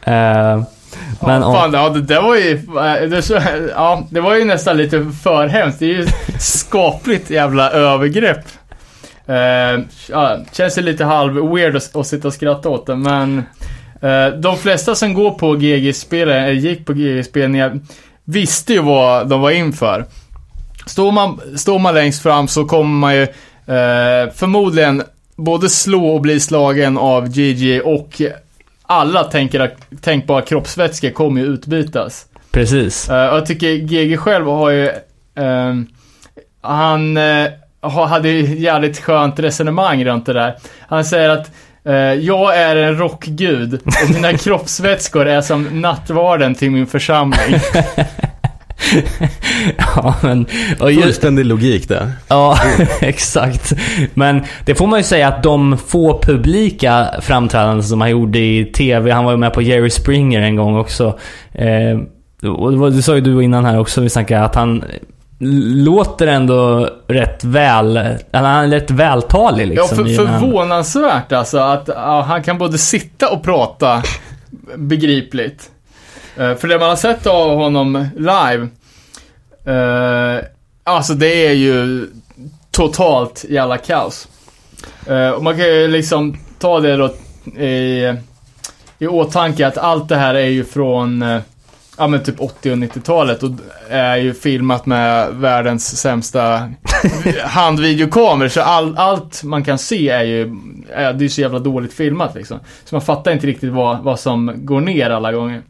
Men, 1.23 1.43
ja, 1.43 1.55
fan, 1.55 1.73
ja, 1.73 1.89
det 1.89 2.01
där 2.01 2.23
var 2.23 2.37
ju, 2.37 2.53
eh, 2.53 3.09
det, 3.09 3.71
ja, 3.75 4.07
det 4.11 4.21
var 4.21 4.35
ju 4.35 4.45
nästan 4.45 4.77
lite 4.77 5.07
för 5.23 5.47
hemskt. 5.47 5.79
Det 5.79 5.85
är 5.85 5.89
ju 5.89 6.07
skapligt 6.39 7.31
jävla 7.31 7.71
övergrepp. 7.71 8.45
Uh, 9.29 9.85
ja, 10.09 10.39
känns 10.53 10.79
ju 10.79 10.83
lite 10.83 11.05
halv 11.05 11.35
weird 11.55 11.77
att, 11.77 11.97
att 11.97 12.07
sitta 12.07 12.29
och 12.29 12.35
skratta 12.35 12.69
åt 12.69 12.87
det, 12.87 12.97
men 12.97 13.39
uh, 14.05 14.41
de 14.41 14.57
flesta 14.57 14.95
som 14.95 15.15
går 15.15 15.31
på 15.31 15.55
GG-spelningar, 15.55 16.43
eller 16.43 16.53
gick 16.53 16.87
på 16.87 16.93
GG-spelningar, 16.93 17.81
visste 18.25 18.73
ju 18.73 18.83
vad 18.83 19.29
de 19.29 19.41
var 19.41 19.51
inför. 19.51 20.05
Står 20.87 21.13
man, 21.13 21.41
står 21.57 21.79
man 21.79 21.95
längst 21.95 22.23
fram 22.23 22.49
så 22.49 22.65
kommer 22.65 22.99
man 22.99 23.15
ju 23.15 23.23
uh, 23.23 24.33
förmodligen 24.35 25.03
både 25.37 25.69
slå 25.69 26.07
och 26.07 26.21
bli 26.21 26.41
slagen 26.41 26.99
av 26.99 27.29
GG 27.29 27.81
och 27.85 28.23
alla 28.87 29.25
tänker, 29.25 29.71
tänkbara 30.01 30.43
kroppsvätskor 30.43 31.11
kommer 31.11 31.41
ju 31.41 31.47
utbytas. 31.47 32.27
Precis. 32.51 33.11
Uh, 33.11 33.17
jag 33.17 33.47
tycker 33.47 33.77
GG 33.77 34.19
själv 34.19 34.47
har 34.47 34.71
ju, 34.71 34.85
uh, 35.39 35.83
han 36.61 37.17
uh, 37.17 37.49
hade 37.83 38.29
ju 38.29 38.59
jävligt 38.59 39.01
skönt 39.01 39.39
resonemang 39.39 40.05
runt 40.05 40.27
det 40.27 40.33
där. 40.33 40.57
Han 40.81 41.05
säger 41.05 41.29
att 41.29 41.51
jag 42.21 42.59
är 42.59 42.77
en 42.77 42.99
rockgud 42.99 43.75
och 43.75 44.11
mina 44.11 44.33
kroppsvätskor 44.39 45.27
är 45.27 45.41
som 45.41 45.81
nattvarden 45.81 46.55
till 46.55 46.71
min 46.71 46.87
församling. 46.87 47.61
ja, 49.77 50.15
men... 50.23 50.47
Och 50.81 50.93
just, 50.93 51.05
Fullständig 51.05 51.45
logik 51.45 51.89
där. 51.89 52.13
Ja, 52.29 52.59
exakt. 53.01 53.73
Men 54.15 54.45
det 54.65 54.75
får 54.75 54.87
man 54.87 54.99
ju 54.99 55.03
säga 55.03 55.29
att 55.29 55.43
de 55.43 55.79
få 55.79 56.21
publika 56.23 57.07
framträdanden 57.21 57.83
som 57.83 58.01
han 58.01 58.11
gjorde 58.11 58.39
i 58.39 58.65
TV, 58.65 59.11
han 59.11 59.25
var 59.25 59.33
ju 59.33 59.39
med 59.39 59.53
på 59.53 59.63
Jerry 59.63 59.91
Springer 59.91 60.41
en 60.41 60.57
gång 60.57 60.77
också. 60.77 61.19
Eh, 61.53 61.99
och 62.51 62.93
det 62.93 63.03
sa 63.03 63.15
ju 63.15 63.21
du 63.21 63.43
innan 63.45 63.65
här 63.65 63.79
också, 63.79 64.01
vi 64.01 64.11
snackade, 64.11 64.45
att 64.45 64.55
han 64.55 64.85
låter 65.75 66.27
ändå 66.27 66.91
rätt 67.07 67.45
väl, 67.45 67.97
han 68.33 68.45
är 68.45 68.69
rätt 68.69 68.91
vältalig 68.91 69.67
liksom. 69.67 69.99
Ja, 69.99 70.17
för, 70.17 70.27
förvånansvärt 70.27 71.33
alltså 71.33 71.59
att 71.59 71.89
ja, 71.89 72.23
han 72.23 72.43
kan 72.43 72.59
både 72.59 72.79
sitta 72.79 73.31
och 73.31 73.43
prata 73.43 74.03
begripligt. 74.77 75.71
Uh, 76.41 76.55
för 76.55 76.69
det 76.69 76.79
man 76.79 76.89
har 76.89 76.97
sett 76.97 77.27
av 77.27 77.57
honom 77.57 78.07
live, 78.17 78.69
uh, 79.69 80.45
alltså 80.85 81.15
det 81.15 81.47
är 81.47 81.53
ju 81.53 82.09
totalt 82.71 83.45
jävla 83.49 83.79
kaos. 83.79 84.29
Uh, 85.11 85.31
och 85.31 85.43
man 85.43 85.57
kan 85.57 85.67
ju 85.67 85.89
liksom 85.89 86.37
ta 86.59 86.81
det 86.81 86.97
då 86.97 87.15
i, 87.63 88.15
i 88.99 89.07
åtanke 89.07 89.67
att 89.67 89.79
allt 89.79 90.09
det 90.09 90.17
här 90.17 90.35
är 90.35 90.49
ju 90.49 90.65
från 90.65 91.25
ja 91.99 92.07
men 92.07 92.23
typ 92.23 92.41
80 92.41 92.71
och 92.71 92.77
90-talet 92.77 93.43
och 93.43 93.51
är 93.89 94.17
ju 94.17 94.35
filmat 94.35 94.87
med 94.87 95.35
världens 95.35 96.01
sämsta 96.01 96.71
handvideokameror. 97.45 98.49
Så 98.49 98.61
all, 98.61 98.97
allt 98.99 99.43
man 99.43 99.65
kan 99.65 99.79
se 99.79 100.09
är 100.09 100.23
ju, 100.23 100.57
är, 100.93 101.13
det 101.13 101.25
är 101.25 101.29
så 101.29 101.41
jävla 101.41 101.59
dåligt 101.59 101.93
filmat 101.93 102.35
liksom. 102.35 102.59
Så 102.85 102.95
man 102.95 103.03
fattar 103.03 103.33
inte 103.33 103.47
riktigt 103.47 103.73
vad, 103.73 104.03
vad 104.03 104.21
som 104.21 104.53
går 104.57 104.81
ner 104.81 105.11
alla 105.11 105.33
gånger. 105.33 105.63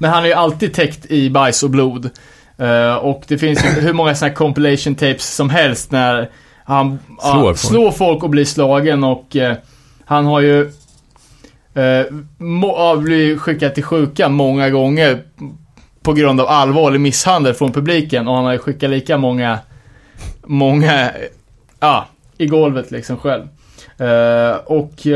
Men 0.00 0.10
han 0.10 0.22
är 0.22 0.28
ju 0.28 0.34
alltid 0.34 0.74
täckt 0.74 1.06
i 1.06 1.30
bajs 1.30 1.62
och 1.62 1.70
blod. 1.70 2.10
Uh, 2.60 2.94
och 2.94 3.24
det 3.28 3.38
finns 3.38 3.64
ju 3.64 3.68
hur 3.80 3.92
många 3.92 4.14
sådana 4.14 4.30
här 4.30 4.36
compilation 4.36 4.94
tapes 4.94 5.34
som 5.34 5.50
helst 5.50 5.90
när 5.90 6.30
han 6.64 6.98
slår, 7.20 7.36
uh, 7.36 7.42
folk. 7.42 7.58
slår 7.58 7.90
folk 7.90 8.22
och 8.22 8.30
blir 8.30 8.44
slagen 8.44 9.04
och 9.04 9.36
uh, 9.36 9.52
han 10.04 10.26
har 10.26 10.40
ju 10.40 10.70
uh, 12.38 13.00
blivit 13.00 13.40
skickad 13.40 13.74
till 13.74 13.84
sjuka 13.84 14.28
många 14.28 14.70
gånger 14.70 15.22
på 16.02 16.12
grund 16.12 16.40
av 16.40 16.46
allvarlig 16.48 17.00
misshandel 17.00 17.54
från 17.54 17.72
publiken 17.72 18.28
och 18.28 18.34
han 18.34 18.44
har 18.44 18.52
ju 18.52 18.58
skickat 18.58 18.90
lika 18.90 19.18
många, 19.18 19.58
många, 20.46 21.10
ja, 21.80 22.06
i 22.38 22.46
golvet 22.46 22.90
liksom 22.90 23.16
själv. 23.16 23.48
Och 24.64 25.06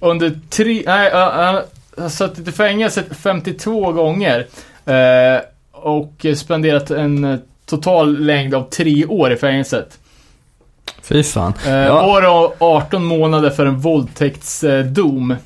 under 0.00 0.40
tre, 0.50 0.82
nej, 0.86 1.10
har 2.02 2.08
suttit 2.08 2.48
i 2.48 2.52
fängelse 2.52 3.04
52 3.10 3.92
gånger. 3.92 4.46
Eh, 4.84 5.42
och 5.72 6.26
spenderat 6.36 6.90
en 6.90 7.24
eh, 7.24 7.38
total 7.66 8.18
längd 8.24 8.54
av 8.54 8.70
tre 8.70 9.06
år 9.06 9.32
i 9.32 9.36
fängelset. 9.36 9.98
Fy 11.02 11.22
fan. 11.22 11.52
Eh, 11.66 11.72
ja. 11.72 12.06
År 12.06 12.28
och 12.28 12.56
18 12.58 13.04
månader 13.04 13.50
för 13.50 13.66
en 13.66 13.78
våldtäktsdom. 13.78 15.36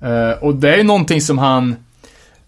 Eh, 0.00 0.30
och 0.40 0.54
det 0.54 0.74
är 0.74 0.84
någonting 0.84 1.20
som 1.20 1.38
han 1.38 1.76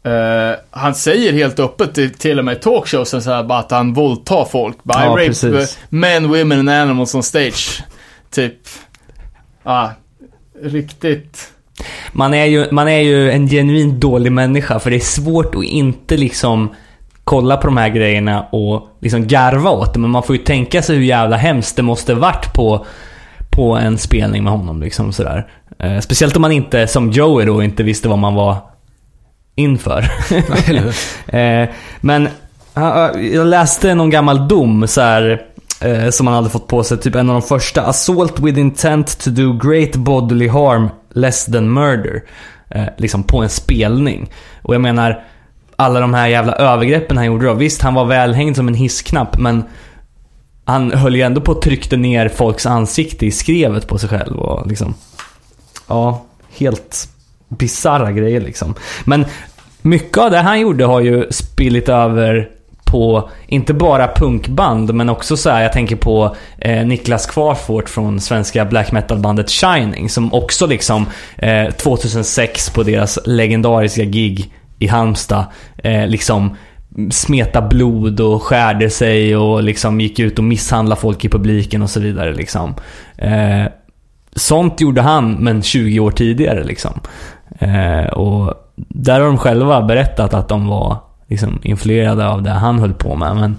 Uh, 0.07 0.57
han 0.71 0.95
säger 0.95 1.33
helt 1.33 1.59
öppet 1.59 1.95
till, 1.95 2.15
till 2.15 2.39
och 2.39 2.45
med 2.45 2.57
i 2.57 2.61
talkshowsen 2.61 3.23
så 3.23 3.31
här, 3.31 3.45
bara 3.45 3.59
att 3.59 3.71
han 3.71 3.95
våldtar 3.95 4.45
folk. 4.45 4.77
Bara, 4.83 5.05
ja, 5.05 5.21
I 5.21 5.29
rape 5.29 5.67
men, 5.89 6.29
women 6.29 6.59
and 6.59 6.71
animals 6.71 7.15
on 7.15 7.23
stage. 7.23 7.83
Typ. 8.31 8.55
Ja, 9.63 9.73
ah, 9.73 9.91
riktigt 10.63 11.53
man 12.13 12.35
är, 12.35 12.45
ju, 12.45 12.67
man 12.71 12.89
är 12.89 13.01
ju 13.01 13.31
en 13.31 13.49
genuint 13.49 14.01
dålig 14.01 14.33
människa 14.33 14.79
för 14.79 14.91
det 14.91 14.97
är 14.97 15.01
svårt 15.01 15.55
att 15.55 15.65
inte 15.65 16.17
liksom 16.17 16.71
kolla 17.29 17.57
på 17.57 17.67
de 17.67 17.77
här 17.77 17.89
grejerna 17.89 18.43
och 18.43 18.89
liksom 19.01 19.27
garva 19.27 19.71
åt 19.71 19.95
det. 19.95 20.01
Men 20.01 20.11
man 20.11 20.23
får 20.23 20.37
ju 20.37 20.43
tänka 20.43 20.83
sig 20.83 20.97
hur 20.97 21.03
jävla 21.03 21.37
hemskt 21.37 21.77
det 21.77 21.83
måste 21.83 22.15
varit 22.15 22.53
på, 22.55 22.87
på 23.51 23.77
en 23.77 23.99
spelning 23.99 24.45
med 24.45 24.53
honom. 24.53 24.83
Liksom 24.83 25.13
sådär. 25.13 25.47
Eh, 25.79 25.99
speciellt 26.01 26.37
om 26.37 26.43
man 26.43 26.53
inte, 26.53 26.87
som 26.87 27.11
Joey 27.11 27.47
då, 27.47 27.63
inte 27.63 27.83
visste 27.83 28.09
vad 28.09 28.19
man 28.19 28.35
var 28.35 28.57
inför. 29.55 30.11
eh, 31.27 31.69
men 32.01 32.29
jag 33.33 33.47
läste 33.47 33.95
någon 33.95 34.11
gammal 34.11 34.49
dom 34.49 34.87
så 34.87 35.01
här, 35.01 35.43
eh, 35.81 36.11
som 36.11 36.27
han 36.27 36.37
hade 36.37 36.51
fått 36.51 36.67
på 36.67 36.85
sig. 36.85 36.99
Typ 36.99 37.15
en 37.15 37.31
av 37.31 37.41
de 37.41 37.43
första. 37.43 37.83
Assault 37.83 38.41
with 38.41 38.59
intent 38.59 39.19
to 39.19 39.31
do 39.31 39.53
great 39.53 39.97
bodily 39.97 40.49
harm 40.49 40.89
less 41.21 41.47
than 41.47 41.73
murder. 41.73 42.23
Eh, 42.71 42.85
liksom 42.97 43.23
på 43.23 43.39
en 43.39 43.49
spelning. 43.49 44.31
Och 44.63 44.75
jag 44.75 44.81
menar, 44.81 45.25
alla 45.77 46.01
de 46.01 46.15
här 46.15 46.29
jävla 46.29 46.53
övergreppen 46.53 47.17
han 47.17 47.27
gjorde 47.27 47.47
då. 47.47 47.55
Visst, 47.55 47.83
han 47.83 47.95
var 47.95 48.05
välhängd 48.05 48.57
som 48.57 48.69
en 48.69 48.75
hissknapp, 48.75 49.39
men 49.39 49.65
han 50.65 50.93
höll 50.93 51.17
ju 51.17 51.23
ändå 51.23 51.41
på 51.41 51.53
att 51.53 51.63
tryckte 51.63 51.97
ner 51.97 52.29
folks 52.29 52.67
ansikte 52.67 53.27
i 53.27 53.31
skrevet 53.31 53.87
på 53.87 53.99
sig 53.99 54.09
själv 54.09 54.39
och 54.39 54.67
liksom... 54.67 54.95
Ja, 55.89 56.25
helt 56.51 57.09
bizarra 57.49 58.13
grejer 58.13 58.41
liksom. 58.41 58.75
Men 59.05 59.25
mycket 59.83 60.19
av 60.19 60.31
det 60.31 60.39
han 60.39 60.61
gjorde 60.61 60.85
har 60.85 61.01
ju 61.01 61.27
spillit 61.31 61.89
över 61.89 62.49
på, 62.91 63.31
inte 63.47 63.75
bara 63.75 64.09
punkband, 64.15 64.95
men 64.95 65.09
också 65.09 65.37
så 65.37 65.51
här, 65.51 65.63
jag 65.63 65.73
tänker 65.73 65.97
på 65.97 66.37
eh, 66.59 66.87
Niklas 66.87 67.27
Kvarfort 67.27 67.89
från 67.89 68.21
svenska 68.21 68.65
black 68.65 68.93
metal-bandet 68.93 69.51
Shining, 69.51 70.09
som 70.09 70.35
också 70.35 70.67
liksom 70.67 71.07
eh, 71.37 71.71
2006 71.71 72.71
på 72.71 72.83
deras 72.83 73.19
legendariska 73.25 74.05
gig 74.05 74.53
i 74.79 74.87
Halmstad, 74.87 75.45
eh, 75.77 76.07
liksom 76.07 76.57
smeta 77.11 77.63
blod 77.63 78.21
och 78.21 78.43
skärde 78.43 78.91
sig 78.91 79.37
och 79.37 79.63
liksom 79.63 80.01
gick 80.01 80.19
ut 80.19 80.39
och 80.39 80.45
misshandlade 80.45 81.01
folk 81.01 81.25
i 81.25 81.29
publiken 81.29 81.83
och 81.83 81.91
så 81.91 82.01
vidare 82.01 82.35
liksom. 82.35 82.75
Eh, 83.17 83.65
sånt 84.37 84.81
gjorde 84.81 85.01
han, 85.01 85.33
men 85.33 85.63
20 85.63 86.01
år 86.01 86.11
tidigare 86.11 86.65
liksom. 86.65 87.01
Eh, 87.59 88.13
och 88.13 88.55
där 88.77 89.21
har 89.21 89.27
de 89.27 89.39
själva 89.39 89.83
berättat 89.83 90.35
att 90.35 90.49
de 90.49 90.67
var 90.67 90.97
liksom 91.29 91.59
influerade 91.63 92.29
av 92.29 92.43
det 92.43 92.51
han 92.51 92.79
höll 92.79 92.95
på 92.95 93.17
med. 93.17 93.37
Men 93.37 93.57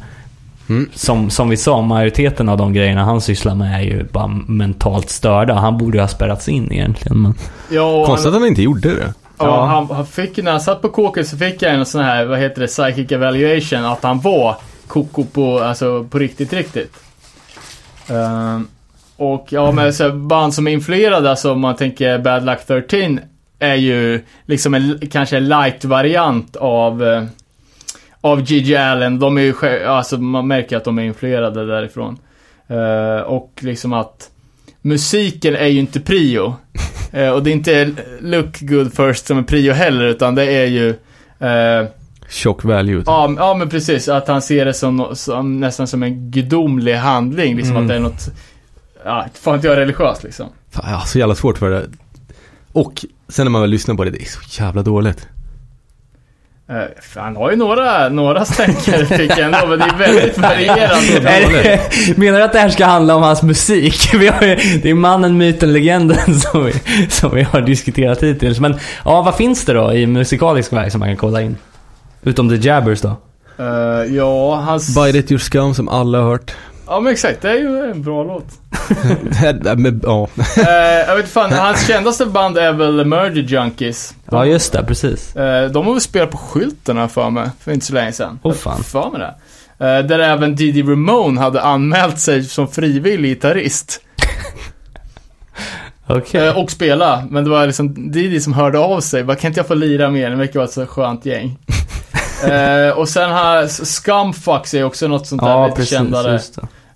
mm. 0.69 0.89
som, 0.93 1.29
som 1.29 1.49
vi 1.49 1.57
sa, 1.57 1.81
majoriteten 1.81 2.49
av 2.49 2.57
de 2.57 2.73
grejerna 2.73 3.03
han 3.03 3.21
sysslar 3.21 3.55
med 3.55 3.79
är 3.79 3.83
ju 3.83 4.03
bara 4.03 4.27
mentalt 4.47 5.09
störda. 5.09 5.53
Han 5.53 5.77
borde 5.77 5.97
ju 5.97 6.01
ha 6.01 6.07
spärrats 6.07 6.49
in 6.49 6.71
egentligen. 6.71 7.21
Men... 7.21 7.33
Ja, 7.71 8.05
Konstigt 8.05 8.27
att 8.27 8.33
han 8.33 8.47
inte 8.47 8.61
gjorde 8.61 8.95
det. 8.95 9.13
Ja, 9.39 9.45
ja. 9.45 9.65
Han, 9.65 9.88
han, 9.95 10.05
fick, 10.05 10.38
när 10.38 10.51
han 10.51 10.61
satt 10.61 10.81
på 10.81 10.89
kåken 10.89 11.25
så 11.25 11.38
fick 11.38 11.61
jag 11.61 11.73
en 11.73 11.85
sån 11.85 12.01
här, 12.01 12.25
vad 12.25 12.39
heter 12.39 12.61
det, 12.61 12.67
psychic 12.67 13.11
evaluation. 13.11 13.85
Att 13.85 14.03
han 14.03 14.19
var 14.19 14.55
koko 14.88 15.25
på, 15.25 15.59
alltså 15.59 16.03
på 16.03 16.19
riktigt, 16.19 16.53
riktigt. 16.53 16.93
Uh, 18.11 18.61
och 19.17 19.47
ja, 19.49 19.71
men 19.71 19.93
så 19.93 20.11
band 20.11 20.53
som 20.53 20.67
är 20.67 20.71
influerade, 20.71 21.29
alltså 21.29 21.51
om 21.51 21.59
man 21.59 21.75
tänker 21.75 22.17
Bad 22.17 22.45
Luck 22.45 22.59
13, 22.67 23.19
är 23.59 23.75
ju 23.75 24.25
liksom 24.45 24.73
en, 24.73 24.99
kanske 25.11 25.38
en 25.38 25.47
light-variant 25.47 26.55
av 26.55 27.01
uh, 27.03 27.23
av 28.21 28.41
Gigi 28.41 28.75
Allen. 28.75 29.19
De 29.19 29.38
är 29.38 29.41
ju, 29.41 29.85
alltså 29.85 30.17
man 30.17 30.47
märker 30.47 30.77
att 30.77 30.83
de 30.83 30.99
är 30.99 31.03
influerade 31.03 31.65
därifrån. 31.65 32.17
Uh, 32.71 33.21
och 33.21 33.59
liksom 33.59 33.93
att 33.93 34.29
musiken 34.81 35.55
är 35.55 35.67
ju 35.67 35.79
inte 35.79 35.99
prio. 35.99 36.55
Uh, 37.13 37.29
och 37.33 37.43
det 37.43 37.49
är 37.49 37.53
inte 37.53 37.91
look 38.19 38.59
good 38.59 38.93
first 38.93 39.27
som 39.27 39.38
är 39.38 39.43
prio 39.43 39.73
heller, 39.73 40.05
utan 40.05 40.35
det 40.35 40.43
är 40.43 40.65
ju 40.65 40.89
uh, 40.89 41.89
Shock 42.29 42.63
value. 42.63 43.03
Ja, 43.05 43.33
ja, 43.38 43.53
men 43.53 43.69
precis. 43.69 44.07
Att 44.07 44.27
han 44.27 44.41
ser 44.41 44.65
det 44.65 44.73
som, 44.73 45.07
som 45.13 45.59
nästan 45.59 45.88
som 45.88 46.03
en 46.03 46.31
gudomlig 46.31 46.95
handling. 46.95 47.55
Liksom 47.55 47.75
mm. 47.75 47.83
att 47.83 47.89
det 47.89 47.95
är 47.95 47.99
något, 47.99 48.29
ja, 49.05 49.25
fan 49.33 49.55
inte 49.55 49.67
jag 49.67 49.77
religiöst 49.77 50.23
liksom. 50.23 50.49
Fan, 50.71 50.89
jag 50.89 50.97
har 50.97 51.05
så 51.05 51.19
jävla 51.19 51.35
svårt 51.35 51.57
för 51.57 51.69
det. 51.69 51.88
Och 52.71 53.05
sen 53.27 53.45
när 53.45 53.51
man 53.51 53.61
väl 53.61 53.69
lyssnar 53.69 53.95
på 53.95 54.03
det, 54.03 54.11
det 54.11 54.21
är 54.21 54.25
så 54.25 54.63
jävla 54.63 54.81
dåligt. 54.81 55.27
Eh, 56.69 56.75
han 57.21 57.35
har 57.35 57.51
ju 57.51 57.57
några, 57.57 58.09
några 58.09 58.45
stänkare 58.45 59.05
tycker 59.05 59.38
jag 59.38 59.39
ändå, 59.39 59.67
men 59.67 59.79
det 59.79 59.85
är 59.85 59.97
väldigt 59.97 60.38
varierande. 60.38 61.29
Är 61.29 61.63
det- 62.07 62.17
Menar 62.17 62.38
du 62.39 62.43
att 62.45 62.53
det 62.53 62.59
här 62.59 62.69
ska 62.69 62.85
handla 62.85 63.15
om 63.15 63.23
hans 63.23 63.41
musik? 63.43 64.09
Vi 64.19 64.27
har 64.27 64.41
ju, 64.47 64.55
det 64.55 64.89
är 64.89 64.93
mannen, 64.93 65.38
myten, 65.38 65.73
legenden 65.73 66.39
som 66.39 66.65
vi, 66.65 66.73
som 67.09 67.35
vi 67.35 67.43
har 67.43 67.61
diskuterat 67.61 68.23
hittills. 68.23 68.59
Men 68.59 68.75
ja, 69.05 69.21
vad 69.21 69.35
finns 69.35 69.65
det 69.65 69.73
då 69.73 69.93
i 69.93 70.07
musikalisk 70.07 70.73
väg 70.73 70.91
som 70.91 70.99
man 70.99 71.09
kan 71.09 71.17
kolla 71.17 71.41
in? 71.41 71.57
Utom 72.23 72.49
The 72.49 72.55
Jabbers 72.67 73.01
då? 73.01 73.15
Eh, 73.59 74.15
ja, 74.15 74.55
hans... 74.55 74.95
Bite 74.95 75.17
it 75.17 75.31
your 75.31 75.39
scum 75.39 75.73
som 75.73 75.89
alla 75.89 76.17
har 76.17 76.29
hört. 76.29 76.51
Ja 76.89 77.00
men 77.00 77.13
exakt, 77.13 77.41
det 77.41 77.50
är 77.50 77.55
ju 77.55 77.91
en 77.91 78.01
bra 78.03 78.24
låt. 78.24 78.46
Här- 79.36 79.75
men, 79.77 80.01
ja. 80.03 80.27
Eh, 80.58 81.08
jag 81.08 81.15
vet 81.15 81.29
fan, 81.29 81.51
hans 81.53 81.88
kändaste 81.88 82.25
band 82.25 82.58
är 82.58 82.74
väl 82.74 83.05
Murder 83.05 83.41
Junkies. 83.41 84.15
Ja, 84.31 84.46
just 84.46 84.74
det. 84.74 84.84
Precis. 84.84 85.36
Eh, 85.36 85.69
de 85.72 85.86
har 85.86 85.93
väl 85.93 86.01
spelat 86.01 86.31
på 86.31 86.38
skylten 86.38 86.98
här 86.98 87.08
för 87.08 87.29
mig, 87.29 87.50
för 87.60 87.72
inte 87.72 87.86
så 87.86 87.93
länge 87.93 88.12
sedan. 88.12 88.39
Åh, 88.43 88.53
fan. 88.53 88.84
För 88.84 89.10
mig 89.10 89.19
det. 89.19 89.36
Eh, 89.86 90.05
där 90.05 90.19
även 90.19 90.55
Didi 90.55 90.84
Ramone 90.84 91.41
hade 91.41 91.62
anmält 91.62 92.19
sig 92.19 92.43
som 92.43 92.67
frivillig 92.67 93.29
gitarrist. 93.29 94.01
Eh, 96.34 96.58
och 96.58 96.72
spela, 96.72 97.24
men 97.29 97.43
det 97.43 97.50
var 97.50 97.65
liksom 97.67 98.12
Didi 98.12 98.41
som 98.41 98.53
hörde 98.53 98.79
av 98.79 99.01
sig. 99.01 99.24
Bara, 99.24 99.36
kan 99.38 99.48
inte 99.48 99.60
jag 99.60 99.67
få 99.67 99.74
lira 99.74 100.10
mer? 100.10 100.29
Det 100.29 100.36
verkar 100.36 100.53
vara 100.60 100.65
ett 100.67 100.74
så 100.74 100.86
skönt 100.86 101.25
gäng. 101.25 101.58
Eh, 102.43 102.89
och 102.89 103.10
sen 103.10 103.29
har 103.31 103.67
Scumfucks 103.67 104.74
är 104.74 104.84
också 104.84 105.08
något 105.08 105.27
sånt 105.27 105.41
där 105.41 105.50
Ja, 105.50 105.65
lite 105.65 105.75
precis. 105.75 105.98
kändare. 105.98 106.39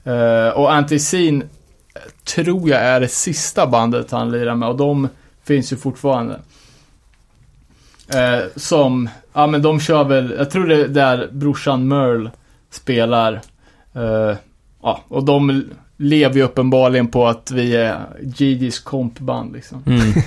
Eh, 0.04 0.50
och 0.50 0.74
Antiseen 0.74 1.42
eh, 1.42 2.02
tror 2.24 2.70
jag 2.70 2.82
är 2.82 3.00
det 3.00 3.08
sista 3.08 3.68
bandet 3.68 4.12
han 4.12 4.32
lirar 4.32 4.56
med 4.56 4.70
och 4.70 4.78
de 4.78 5.10
finns 5.44 5.74
ju 5.74 5.78
fortfarande. 5.78 6.40
Eh, 8.14 8.44
som, 8.56 9.10
ja 9.34 9.48
men 9.48 9.62
de 9.62 9.80
kör 9.80 10.04
väl, 10.04 10.36
jag 10.38 10.52
tror 10.52 10.68
det 10.68 10.76
är 10.76 10.88
där 10.88 11.30
brorsan 11.32 11.88
Merle 11.88 12.32
spelar. 12.70 13.42
Eh, 13.94 14.36
ja, 14.82 15.04
och 15.08 15.24
de 15.24 15.64
lever 15.98 16.36
ju 16.36 16.44
uppenbarligen 16.44 17.08
på 17.08 17.28
att 17.28 17.52
vi 17.52 17.76
är 17.76 18.00
Gigi's 18.22 18.84
kompband 18.84 19.54
liksom. 19.54 19.84
Mm. 19.86 20.14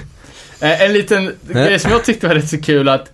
En 0.60 0.92
liten 0.92 1.32
grej 1.48 1.78
som 1.78 1.90
jag 1.90 2.04
tyckte 2.04 2.28
var 2.28 2.34
rätt 2.34 2.48
så 2.48 2.60
kul 2.60 2.88
att 2.88 3.12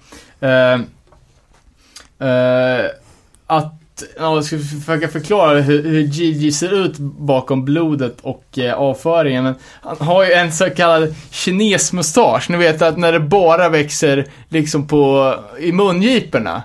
att 3.46 3.81
Ja, 4.16 4.34
jag 4.34 4.44
ska 4.44 4.58
försöka 4.58 5.08
förklara 5.08 5.60
hur, 5.60 5.82
hur 5.82 6.00
Gigi 6.00 6.52
ser 6.52 6.84
ut 6.84 6.98
bakom 6.98 7.64
blodet 7.64 8.20
och 8.22 8.58
eh, 8.58 8.74
avföringen. 8.74 9.44
Men 9.44 9.54
han 9.82 9.96
har 9.96 10.24
ju 10.24 10.32
en 10.32 10.52
så 10.52 10.70
kallad 10.70 11.14
kinesmustasch. 11.30 12.50
Ni 12.50 12.56
vet 12.56 12.82
att 12.82 12.98
när 12.98 13.12
det 13.12 13.20
bara 13.20 13.68
växer 13.68 14.26
liksom 14.48 14.86
på, 14.86 15.34
i 15.58 15.72
mungiporna. 15.72 16.62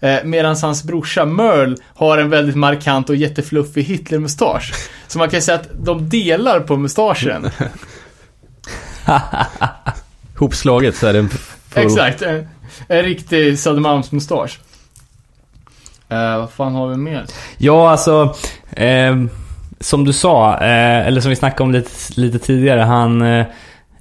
Eh, 0.00 0.24
Medan 0.24 0.56
hans 0.62 0.84
brorsa 0.84 1.24
Merle 1.24 1.76
har 1.94 2.18
en 2.18 2.30
väldigt 2.30 2.56
markant 2.56 3.10
och 3.10 3.16
jättefluffig 3.16 3.82
Hitlermustasch. 3.82 4.72
Så 5.08 5.18
man 5.18 5.30
kan 5.30 5.42
säga 5.42 5.58
att 5.58 5.68
de 5.84 6.08
delar 6.08 6.60
på 6.60 6.76
mustaschen. 6.76 7.50
Hopslaget 10.36 10.96
så 10.96 11.06
är 11.06 11.12
det 11.12 11.18
en 11.18 11.28
full... 11.28 11.84
Exakt. 11.84 12.22
En, 12.22 12.48
en 12.88 13.02
riktig 13.02 13.58
Södermalmsmustasch. 13.58 14.60
Eh, 16.08 16.38
vad 16.38 16.50
fan 16.50 16.74
har 16.74 16.88
vi 16.88 16.96
mer? 16.96 17.24
Ja, 17.58 17.90
alltså. 17.90 18.34
Eh, 18.70 19.16
som 19.80 20.04
du 20.04 20.12
sa, 20.12 20.54
eh, 20.54 21.06
eller 21.06 21.20
som 21.20 21.30
vi 21.30 21.36
snackade 21.36 21.62
om 21.62 21.72
lite, 21.72 21.90
lite 22.14 22.38
tidigare. 22.38 22.80
Han, 22.80 23.22
eh, 23.22 23.46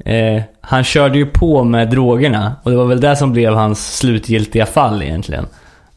eh, 0.06 0.42
han 0.62 0.84
körde 0.84 1.18
ju 1.18 1.26
på 1.26 1.64
med 1.64 1.90
drogerna. 1.90 2.56
Och 2.64 2.72
det 2.72 2.78
var 2.78 2.86
väl 2.86 3.02
det 3.02 3.16
som 3.16 3.32
blev 3.32 3.54
hans 3.54 3.98
slutgiltiga 3.98 4.66
fall 4.66 5.04
egentligen. 5.04 5.46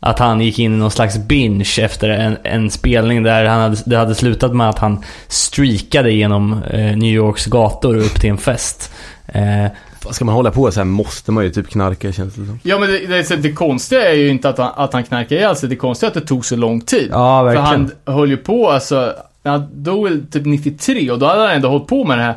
Att 0.01 0.19
han 0.19 0.41
gick 0.41 0.59
in 0.59 0.75
i 0.75 0.77
någon 0.77 0.91
slags 0.91 1.19
binge 1.19 1.79
efter 1.81 2.09
en, 2.09 2.37
en 2.45 2.71
spelning 2.71 3.23
där 3.23 3.45
han 3.45 3.61
hade, 3.61 3.77
det 3.87 3.97
hade 3.97 4.15
slutat 4.15 4.55
med 4.55 4.69
att 4.69 4.79
han 4.79 5.05
streakade 5.29 6.13
genom 6.13 6.63
eh, 6.71 6.97
New 6.97 7.15
Yorks 7.15 7.47
gator 7.47 7.97
upp 7.97 8.21
till 8.21 8.31
en 8.31 8.39
fest. 8.39 8.93
Eh, 9.27 9.67
vad 10.05 10.15
Ska 10.15 10.25
man 10.25 10.35
hålla 10.35 10.51
på 10.51 10.73
så 10.73 10.81
här 10.81 10.85
måste 10.85 11.33
man 11.33 11.45
ju 11.45 11.51
typ 11.51 11.69
knarka 11.69 12.13
känns 12.13 12.35
det 12.35 12.47
som. 12.47 12.61
Ja 12.63 12.79
men 12.79 12.89
det, 12.91 13.07
det, 13.07 13.37
det 13.37 13.53
konstiga 13.53 14.11
är 14.11 14.15
ju 14.15 14.29
inte 14.29 14.49
att 14.49 14.59
han, 14.59 14.73
att 14.77 14.93
han 14.93 15.05
knarkade 15.05 15.35
ihjäl 15.35 15.57
sig. 15.57 15.69
Det 15.69 15.77
konstiga 15.77 16.07
är 16.07 16.11
att 16.17 16.23
det 16.23 16.29
tog 16.29 16.45
så 16.45 16.57
lång 16.57 16.81
tid. 16.81 17.09
ja, 17.11 17.41
För 17.41 17.45
verkligen. 17.45 17.91
han 18.07 18.15
höll 18.15 18.31
ju 18.31 18.37
på 18.37 18.71
alltså, 18.71 19.15
han 19.45 19.69
dog 19.83 20.09
typ 20.31 20.47
93 20.47 21.11
och 21.11 21.19
då 21.19 21.27
hade 21.27 21.41
han 21.41 21.51
ändå 21.51 21.69
hållit 21.69 21.87
på 21.87 22.05
med 22.05 22.19
det 22.19 22.23
här 22.25 22.37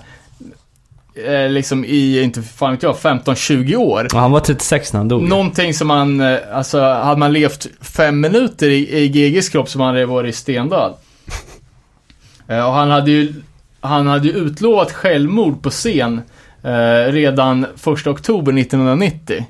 eh, 1.45 1.49
liksom 1.51 1.85
i, 1.85 2.21
inte 2.21 2.41
fan 2.41 2.71
vet 2.71 2.83
jag, 2.83 2.95
15-20 2.95 3.75
år. 3.75 4.07
Ja, 4.13 4.19
han 4.19 4.31
var 4.31 4.39
36 4.39 4.93
när 4.93 4.99
han 4.99 5.07
dog. 5.07 5.21
Någonting 5.23 5.73
som 5.73 5.87
man, 5.87 6.21
eh, 6.21 6.37
alltså 6.53 6.81
hade 6.81 7.19
man 7.19 7.33
levt 7.33 7.67
fem 7.81 8.19
minuter 8.21 8.69
i, 8.69 8.97
i 9.03 9.07
GGs 9.09 9.49
kropp 9.49 9.69
som 9.69 9.81
hade 9.81 10.05
varit 10.05 10.35
stendöd. 10.35 10.93
Eh, 12.47 12.65
och 12.67 12.73
han 12.73 12.89
hade 12.91 13.11
ju, 13.11 13.33
han 13.79 14.07
hade 14.07 14.27
ju 14.27 14.33
utlovat 14.33 14.91
självmord 14.91 15.63
på 15.63 15.69
scen 15.69 16.21
eh, 16.63 17.11
redan 17.11 17.63
1 17.63 18.07
oktober 18.07 18.59
1990. 18.59 19.45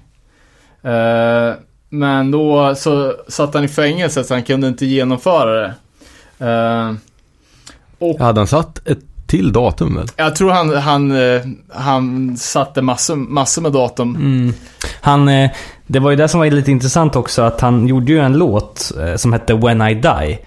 Eh, 0.83 1.53
men 1.89 2.31
då 2.31 2.75
så 2.75 3.13
satt 3.27 3.53
han 3.53 3.63
i 3.63 3.67
fängelse 3.67 4.23
så 4.23 4.33
han 4.33 4.43
kunde 4.43 4.67
inte 4.67 4.85
genomföra 4.85 5.61
det. 5.61 5.73
Eh, 6.39 6.93
och 7.99 8.19
Hade 8.19 8.39
han 8.39 8.47
satt 8.47 8.87
ett 8.87 8.99
till 9.27 9.51
datum 9.51 9.95
väl? 9.95 10.07
jag 10.15 10.35
tror 10.35 10.51
han, 10.51 10.77
han, 10.77 11.11
eh, 11.11 11.41
han 11.69 12.37
satte 12.37 12.81
massor, 12.81 13.15
massor 13.15 13.61
med 13.61 13.71
datum. 13.71 14.15
Mm. 14.15 14.53
Han, 15.01 15.27
eh, 15.27 15.51
det 15.87 15.99
var 15.99 16.09
ju 16.11 16.15
det 16.15 16.27
som 16.27 16.39
var 16.39 16.47
lite 16.51 16.71
intressant 16.71 17.15
också, 17.15 17.41
att 17.41 17.61
han 17.61 17.87
gjorde 17.87 18.11
ju 18.11 18.19
en 18.19 18.37
låt 18.37 18.91
som 19.15 19.33
hette 19.33 19.53
When 19.53 19.81
I 19.81 19.93
Die. 19.93 20.39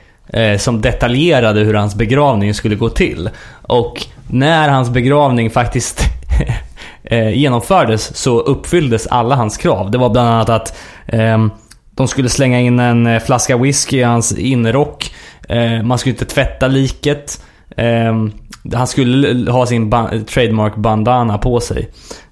Som 0.59 0.81
detaljerade 0.81 1.61
hur 1.61 1.74
hans 1.74 1.94
begravning 1.94 2.55
skulle 2.55 2.74
gå 2.74 2.88
till. 2.88 3.31
Och 3.62 4.07
när 4.31 4.68
hans 4.68 4.90
begravning 4.90 5.50
faktiskt 5.50 6.00
genomfördes 7.35 8.16
så 8.16 8.40
uppfylldes 8.40 9.07
alla 9.07 9.35
hans 9.35 9.57
krav. 9.57 9.90
Det 9.90 9.99
var 9.99 10.11
bland 10.11 10.29
annat 10.29 10.49
att 10.49 10.77
ehm, 11.07 11.51
de 11.96 12.09
skulle 12.09 12.29
slänga 12.29 12.61
in 12.61 12.81
en 12.81 13.07
eh, 13.07 13.22
flaska 13.22 13.57
whisky 13.57 13.99
i 13.99 14.03
hans 14.03 14.38
innerrock. 14.38 15.14
Eh, 15.49 15.83
man 15.83 15.99
skulle 15.99 16.12
inte 16.12 16.25
tvätta 16.25 16.68
liket. 16.68 17.44
Ehm, 17.77 18.33
han 18.75 18.87
skulle 18.87 19.51
ha 19.51 19.66
sin 19.66 19.90
trademark 20.27 20.77
bandana 20.77 21.38
på 21.38 21.61
sig. 21.61 21.88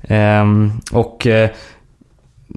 Ehm, 0.08 0.72
och 0.92 1.26
eh, 1.26 1.50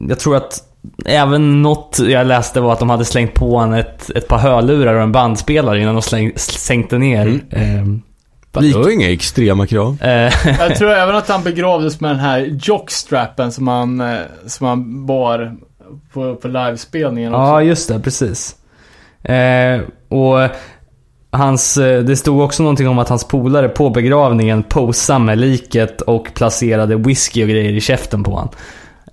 jag 0.09 0.19
tror 0.19 0.35
att 0.35 0.63
även 1.05 1.61
något 1.61 1.99
jag 1.99 2.27
läste 2.27 2.61
var 2.61 2.73
att 2.73 2.79
de 2.79 2.89
hade 2.89 3.05
slängt 3.05 3.33
på 3.33 3.57
han 3.57 3.73
ett, 3.73 4.09
ett 4.09 4.27
par 4.27 4.37
hörlurar 4.37 4.93
och 4.93 5.01
en 5.01 5.11
bandspelare 5.11 5.81
innan 5.81 5.95
de 5.95 6.01
släng, 6.01 6.31
sänkte 6.35 6.97
ner. 6.97 7.39
Mm. 7.51 8.01
Det 8.51 8.73
var 8.73 8.89
inga 8.89 9.11
extrema 9.11 9.67
krav. 9.67 9.97
eh, 10.03 10.33
Jag 10.59 10.75
tror 10.75 10.91
även 10.91 11.15
att 11.15 11.29
han 11.29 11.43
begravdes 11.43 11.99
med 11.99 12.11
den 12.11 12.19
här 12.19 12.39
jockstrappen 12.61 13.51
som 13.51 13.67
han, 13.67 14.01
eh, 14.01 14.17
som 14.47 14.67
han 14.67 15.05
bar 15.05 15.55
på, 16.13 16.35
på 16.35 16.47
livespelningen 16.47 17.33
också. 17.33 17.41
Ja, 17.41 17.61
just 17.61 17.87
det. 17.89 17.99
Precis. 17.99 18.55
Eh, 19.23 19.81
och 20.09 20.49
hans, 21.31 21.77
eh, 21.77 22.03
det 22.03 22.15
stod 22.15 22.41
också 22.41 22.63
någonting 22.63 22.87
om 22.87 22.99
att 22.99 23.09
hans 23.09 23.23
polare 23.27 23.69
på 23.69 23.89
begravningen 23.89 24.63
posade 24.63 25.19
med 25.19 25.37
liket 25.37 26.01
och 26.01 26.33
placerade 26.33 26.95
whisky 26.95 27.43
och 27.43 27.49
grejer 27.49 27.71
i 27.73 27.81
käften 27.81 28.23
på 28.23 28.35
han. 28.35 28.49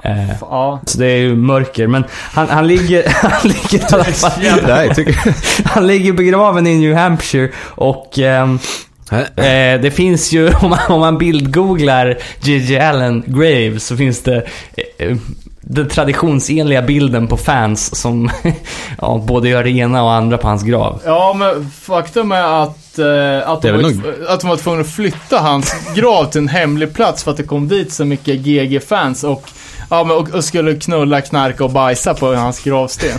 Eh, 0.03 0.31
Ja. 0.41 0.81
så 0.87 0.99
det 0.99 1.07
är 1.07 1.17
ju 1.17 1.37
mörker. 1.37 1.87
Men 1.87 2.05
han, 2.33 2.49
han 2.49 2.67
ligger, 2.67 3.05
han 3.23 3.51
ligger 3.51 3.79
i 3.79 3.95
alla 3.95 4.05
fall, 4.05 4.43
Nej, 4.69 4.95
tycker 4.95 5.17
han 5.69 5.87
ligger 5.87 6.13
begraven 6.13 6.67
i 6.67 6.79
New 6.79 6.95
Hampshire 6.95 7.51
och 7.67 8.19
ehm, 8.19 8.59
Eh, 9.11 9.81
det 9.81 9.95
finns 9.95 10.33
ju, 10.33 10.53
om 10.63 10.71
man, 10.71 10.79
om 10.89 11.01
man 11.01 11.19
bildgooglar 11.19 12.19
Gigi 12.41 12.79
Allen 12.79 13.25
Grave 13.27 13.81
så 13.81 13.97
finns 13.97 14.23
det 14.23 14.47
eh, 14.99 15.17
den 15.67 15.89
traditionsenliga 15.89 16.83
bilden 16.83 17.27
på 17.29 17.37
fans 17.37 18.01
som 18.01 18.31
ja, 19.01 19.25
både 19.27 19.49
gör 19.49 19.65
det 19.65 19.71
ena 19.71 20.03
och 20.03 20.13
andra 20.13 20.39
på 20.39 20.49
hans 20.49 20.63
grav. 20.63 21.03
Ja, 21.05 21.35
men 21.39 21.71
faktum 21.71 22.33
är 22.33 22.63
att, 22.63 22.99
eh, 22.99 23.51
att, 23.51 23.63
de 23.63 23.69
är 23.69 23.73
var, 23.73 24.33
att 24.35 24.41
de 24.41 24.51
var 24.51 24.57
tvungna 24.57 24.81
att 24.81 24.91
flytta 24.91 25.39
hans 25.39 25.75
grav 25.95 26.25
till 26.25 26.39
en 26.39 26.49
hemlig 26.49 26.95
plats 26.95 27.25
för 27.25 27.31
att 27.31 27.37
det 27.37 27.43
kom 27.43 27.69
dit 27.69 27.93
så 27.93 28.05
mycket 28.05 28.41
GG-fans 28.41 29.25
och, 29.25 29.51
ja, 29.91 30.05
men, 30.05 30.17
och, 30.17 30.35
och 30.35 30.45
skulle 30.45 30.75
knulla, 30.75 31.21
knarka 31.21 31.65
och 31.65 31.71
bajsa 31.71 32.15
på 32.15 32.35
hans 32.35 32.61
gravsten. 32.61 33.19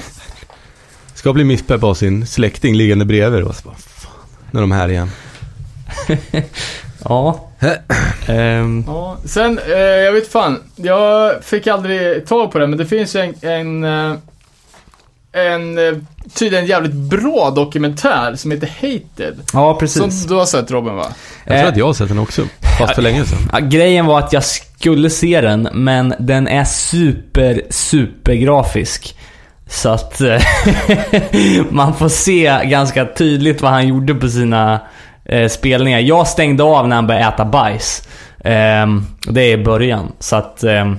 Ska 1.13 1.34
bli 1.34 1.43
misspepp 1.43 1.84
av 1.84 1.93
sin 1.93 2.28
släkting 2.28 2.76
liggande 2.76 3.06
bredvid 3.06 3.43
och 3.43 3.56
så 3.56 3.67
bara, 3.67 3.76
fan, 3.76 4.12
när 4.52 4.62
de 4.62 4.71
är 4.71 4.76
här 4.76 4.89
igen. 4.89 5.12
Ja. 7.10 7.39
Ehm, 8.28 8.84
Ja, 8.88 9.18
sen, 9.26 9.60
eh, 9.68 9.78
jag 9.80 10.12
vet 10.13 10.32
fan. 10.32 10.60
Jag 10.76 11.44
fick 11.44 11.68
aldrig 11.68 12.26
tag 12.28 12.52
på 12.52 12.60
det, 12.60 12.68
men 12.68 12.78
det 12.80 12.86
finns 12.86 13.15
ju 13.15 13.20
en, 13.20 13.34
en, 13.41 13.84
eh, 13.84 14.18
en 15.34 15.78
eh, 15.78 15.94
tydligen 16.34 16.65
jävligt 16.65 16.94
bra 16.94 17.50
dokumentär 17.56 18.36
som 18.36 18.52
heter 18.52 18.68
Hated. 18.82 19.36
Ja, 19.54 19.76
precis. 19.80 20.02
Som 20.22 20.28
du 20.30 20.36
har 20.36 20.46
sett 20.46 20.72
Robin 20.72 20.96
va? 20.96 21.06
Jag 21.46 21.54
tror 21.58 21.63
Eh, 21.63 21.70
att 21.70 21.78
jag 21.78 21.86
har 21.86 21.94
sett 21.94 22.08
den 22.08 22.20
också. 22.20 22.41
Fast 22.80 22.96
för 22.96 23.02
länge 23.02 23.26
sedan. 23.26 23.50
Ja, 23.52 23.60
grejen 23.60 24.06
var 24.06 24.20
att 24.20 24.34
jag 24.34 24.44
skulle 24.44 25.10
se 25.10 25.41
den, 25.41 25.70
men 25.74 26.13
den 26.20 26.48
är 26.48 26.63
super, 26.63 27.62
super 27.70 28.34
grafisk. 28.34 29.18
Så 29.70 29.89
att 29.89 30.22
man 31.70 31.94
får 31.94 32.10
se 32.10 32.62
ganska 32.65 33.06
tydligt 33.06 33.62
vad 33.62 33.72
han 33.72 33.88
gjorde 33.88 34.15
på 34.15 34.30
sina 34.30 34.80
eh, 35.26 35.50
spelningar. 35.50 36.00
Jag 36.00 36.28
stängde 36.28 36.64
av 36.64 36.88
när 36.88 36.96
han 36.96 37.08
började 37.08 37.28
äta 37.28 37.46
bajs. 37.46 38.08
Och 39.28 39.34
det 39.34 39.42
är 39.42 39.60
i 39.60 39.64
början. 39.64 40.12
Så 40.20 40.36
att... 40.36 40.64
ehm, 40.64 40.98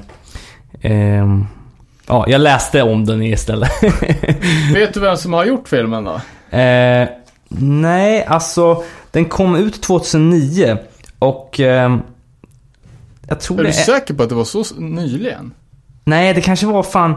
ehm, 0.82 1.46
ja, 2.06 2.24
jag 2.28 2.40
läste 2.40 2.82
om 2.82 3.04
den 3.04 3.22
istället. 3.22 3.70
Vet 4.74 4.94
du 4.94 5.00
vem 5.00 5.16
som 5.16 5.32
har 5.32 5.44
gjort 5.44 5.68
filmen 5.68 6.04
då? 6.04 6.20
Eh, 6.58 7.08
nej, 7.58 8.24
alltså 8.24 8.82
den 9.10 9.24
kom 9.24 9.56
ut 9.56 9.82
2009 9.82 10.78
och 11.18 11.60
ehm, 11.60 12.00
jag 13.28 13.40
tror 13.40 13.60
Är 13.60 13.62
det 13.62 13.68
du 13.68 13.72
säker 13.72 14.14
på 14.14 14.22
att 14.22 14.28
det 14.28 14.34
var 14.34 14.44
så 14.44 14.64
nyligen? 14.78 15.52
Nej, 16.04 16.34
det 16.34 16.40
kanske 16.40 16.66
var 16.66 16.82
fan... 16.82 17.14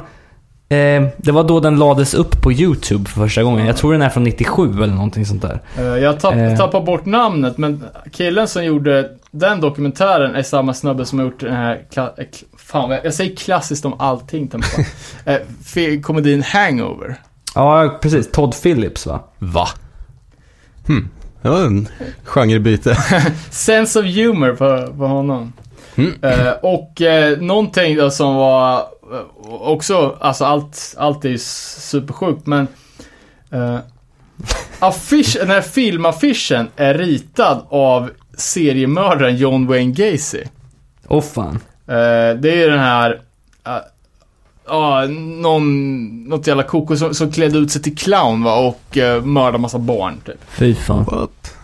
Eh, 0.72 1.08
det 1.18 1.32
var 1.32 1.44
då 1.44 1.60
den 1.60 1.80
lades 1.80 2.14
upp 2.14 2.42
på 2.42 2.52
YouTube 2.54 3.10
för 3.10 3.22
första 3.22 3.44
gången. 3.44 3.66
Jag 3.68 3.78
tror 3.78 3.92
den 3.92 4.02
är 4.02 4.10
från 4.10 4.24
97 4.24 4.84
eller 4.84 4.94
någonting 4.94 5.26
sånt 5.26 5.42
där. 5.42 5.60
Eh, 5.78 5.84
Jag 5.84 6.20
tapp, 6.20 6.34
Eh. 6.36 6.58
tappar 6.58 6.82
bort 6.82 7.06
namnet, 7.06 7.58
men 7.58 7.84
killen 8.12 8.48
som 8.48 8.66
gjorde 8.66 9.10
den 9.32 9.62
dokumentären 9.62 10.36
är 10.36 10.44
samma 10.44 10.74
snubbe 10.74 11.06
som 11.06 11.20
har 11.20 11.26
gjort 11.26 11.40
den 11.40 11.54
här, 11.56 11.82
kla- 11.94 12.14
eh, 12.20 12.26
fan 12.58 12.92
jag, 13.04 13.14
säger 13.14 13.36
klassiskt 13.36 13.86
om 13.86 13.94
allting, 14.00 14.52
eh, 15.26 16.02
komedin 16.02 16.44
Hangover. 16.44 17.16
Ja, 17.56 18.00
precis. 18.02 18.32
Todd 18.32 18.56
Phillips 18.64 19.06
va? 19.06 19.20
Va? 19.40 19.68
Hmm. 20.88 21.10
Det 21.42 21.50
var 21.50 21.62
en 21.62 21.88
genrebyte. 22.24 22.96
Sense 23.50 24.00
of 24.00 24.06
humor 24.06 24.50
på, 24.56 24.94
på 24.98 25.08
honom. 25.08 25.54
Mm. 25.96 26.14
Eh, 26.22 26.52
och 26.62 27.02
eh, 27.02 27.38
någonting 27.40 27.98
då 27.98 28.10
som 28.10 28.36
var 28.36 28.84
också, 29.44 30.18
alltså 30.20 30.46
allt, 30.46 30.96
allt 30.98 31.26
är 31.26 31.30
ju 31.30 31.38
supersjukt 31.38 32.48
men 32.48 32.68
eh, 33.52 33.78
affisch, 34.80 35.38
den 35.40 35.50
här 35.50 35.62
filmaffischen 35.62 36.68
är 36.76 36.94
ritad 36.94 37.66
av 37.70 38.10
seriemördaren 38.38 39.38
John 39.38 39.68
Wayne 39.68 39.92
Gacy. 39.92 40.44
Åh 41.08 41.22
fan. 41.22 41.60
Eh, 41.88 42.36
det 42.40 42.52
är 42.52 42.56
ju 42.56 42.70
den 42.70 42.80
här, 42.80 43.22
eh, 43.66 43.74
ja, 44.68 45.06
någon, 45.42 46.24
något 46.24 46.48
jävla 46.48 46.64
koko 46.64 46.98
som, 46.98 47.14
som 47.14 47.32
klädde 47.32 47.58
ut 47.58 47.72
sig 47.72 47.82
till 47.82 47.98
clown 47.98 48.44
va 48.44 48.56
och 48.56 48.98
uh, 48.98 49.26
mördade 49.26 49.58
massa 49.58 49.80
barn 49.80 50.22
typ. 50.26 50.40
Fy 50.50 50.76
fan. 50.76 51.04
What? 51.04 51.56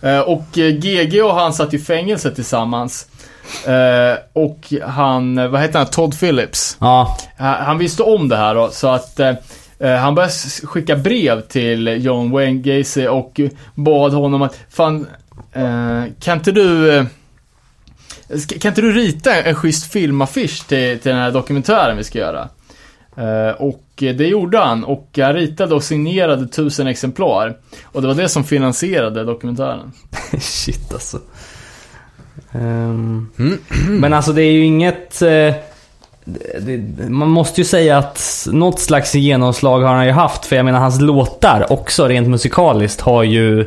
Eh, 0.00 0.20
och 0.20 0.58
eh, 0.58 0.70
GG 0.70 1.24
och 1.24 1.34
han 1.34 1.52
satt 1.52 1.74
i 1.74 1.78
fängelse 1.78 2.34
tillsammans. 2.34 3.06
Eh, 3.66 4.18
och 4.32 4.72
han, 4.82 5.50
vad 5.50 5.60
heter 5.60 5.78
han, 5.78 5.88
Todd 5.88 6.20
Phillips. 6.20 6.76
Ja, 6.80 7.16
Han, 7.38 7.78
visste 7.78 8.02
om 8.02 8.28
det 8.28 8.36
här 8.36 8.54
då, 8.54 8.68
så 8.70 8.88
att 8.88 9.20
eh, 9.20 9.34
eh, 9.78 9.94
han 9.94 10.14
började 10.14 10.32
skicka 10.64 10.96
brev 10.96 11.40
till 11.40 12.04
John 12.04 12.30
Wayne 12.30 12.60
Gacy 12.60 13.06
och 13.06 13.40
bad 13.74 14.12
honom 14.12 14.42
att, 14.42 14.58
fan, 14.70 15.06
eh, 15.52 16.02
kan 16.20 16.38
inte 16.38 16.52
du 16.52 16.96
eh, 16.96 17.04
kan 18.60 18.68
inte 18.68 18.80
du 18.80 18.92
rita 18.92 19.34
en, 19.34 19.54
schysst 19.54 19.92
filmaffisch 19.92 20.66
till, 20.66 20.98
till 20.98 21.10
den 21.10 21.20
här 21.20 21.30
dokumentären 21.30 21.96
vi 21.96 22.04
ska 22.04 22.18
göra? 22.18 22.48
Och 23.58 23.82
det 23.96 24.26
gjorde 24.26 24.58
han 24.58 24.84
och 24.84 25.18
han 25.18 25.34
ritade 25.34 25.74
och 25.74 25.84
signerade 25.84 26.48
tusen 26.48 26.86
exemplar. 26.86 27.56
Och 27.84 28.02
det 28.02 28.08
var 28.08 28.14
det 28.14 28.28
som 28.28 28.44
finansierade 28.44 29.24
dokumentären. 29.24 29.92
shit 30.40 30.92
alltså. 30.92 31.18
Ehm, 32.62 33.28
Mm. 33.38 33.58
Men 34.00 34.12
alltså 34.12 34.32
det 34.32 34.42
är 34.42 34.52
ju 34.52 34.64
inget... 34.64 35.22
eh, 35.22 35.54
det, 36.60 37.08
man 37.08 37.28
måste 37.28 37.60
ju 37.60 37.64
säga 37.64 37.98
att 37.98 38.48
något 38.52 38.80
slags 38.80 39.14
genomslag 39.14 39.80
har 39.80 39.94
han 39.94 40.06
ju 40.06 40.12
haft. 40.12 40.46
För 40.46 40.56
jag 40.56 40.64
menar 40.64 40.78
hans 40.80 41.00
låtar 41.00 41.72
också 41.72 42.08
rent 42.08 42.28
musikaliskt 42.28 43.00
har 43.00 43.22
ju... 43.22 43.60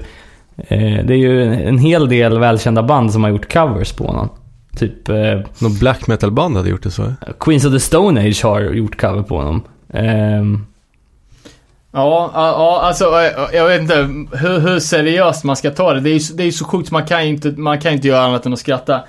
Eh, 0.58 1.04
det 1.06 1.14
är 1.14 1.18
ju 1.18 1.54
en 1.54 1.78
hel 1.78 2.10
del 2.10 2.40
välkända 2.40 2.84
band 2.84 3.14
som 3.14 3.24
har 3.24 3.30
gjort 3.32 3.54
covers 3.54 3.92
på 3.92 4.08
honom. 4.08 4.30
Typ 4.78 5.10
eh, 5.10 5.40
Någon 5.60 5.78
black 5.80 6.08
metal 6.08 6.32
band 6.32 6.58
hade 6.58 6.70
gjort 6.70 6.84
det 6.84 6.92
så. 6.92 7.14
Queens 7.40 7.66
of 7.66 7.74
the 7.74 7.80
Stone 7.80 8.22
Age 8.22 8.44
har 8.44 8.62
gjort 8.62 9.02
cover 9.02 9.22
på 9.24 9.38
honom. 9.38 9.64
Ehm, 9.94 10.66
Ja, 11.92 12.32
ja, 12.34 12.82
alltså 12.84 13.06
eh, 13.22 13.56
jag 13.56 13.68
vet 13.68 13.82
inte 13.82 13.96
hur, 14.38 14.60
hur 14.60 14.80
seriöst 14.80 15.44
man 15.44 15.56
ska 15.56 15.72
ta 15.72 15.94
det. 15.94 16.00
Det 16.00 16.10
är 16.10 16.14
ju 16.14 16.20
så- 16.20 16.34
det 16.34 16.44
är 16.44 16.52
så 16.52 16.66
sjukt, 16.66 16.92
man 16.92 17.06
kan 17.06 17.24
ju 17.24 17.30
inte, 17.34 17.48
man 17.50 17.80
kan 17.82 17.94
inte 17.94 18.08
göra 18.08 18.22
annat 18.22 18.46
än 18.46 18.54
att 18.54 18.60
skratta. 18.60 18.96
Eh, 18.96 19.02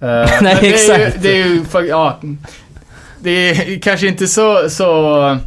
men 0.40 0.44
det 0.44 0.50
är 0.50 0.64
exakt. 0.64 1.16
Ju, 1.16 1.20
det 1.22 1.28
är 1.40 1.46
ju, 1.82 1.88
ja. 1.88 2.20
Det 3.20 3.30
är 3.30 3.78
kanske 3.80 4.06
inte 4.06 4.26
så, 4.26 4.70
så 4.70 5.38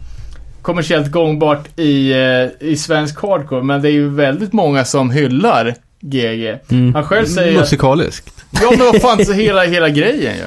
kommersiellt 0.61 1.11
gångbart 1.11 1.79
i, 1.79 2.11
eh, 2.11 2.67
i 2.69 2.75
svensk 2.77 3.21
hardcore, 3.21 3.63
men 3.63 3.81
det 3.81 3.89
är 3.89 3.93
ju 3.93 4.09
väldigt 4.09 4.53
många 4.53 4.85
som 4.85 5.11
hyllar 5.11 5.75
GG. 6.01 6.57
mm. 6.71 6.93
Han 6.95 7.03
själv 7.03 7.25
säger 7.25 7.53
att 7.53 7.59
Musikaliskt. 7.59 8.45
Ja 8.61 8.69
men 8.77 8.79
vad 8.79 9.01
fan, 9.01 9.25
så 9.25 9.33
hela, 9.33 9.63
hela 9.63 9.89
grejen 9.89 10.33
ju. 10.35 10.43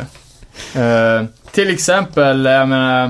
Eh, 0.83 1.23
till 1.53 1.71
exempel, 1.71 2.45
jag 2.45 2.69
menar, 2.69 3.05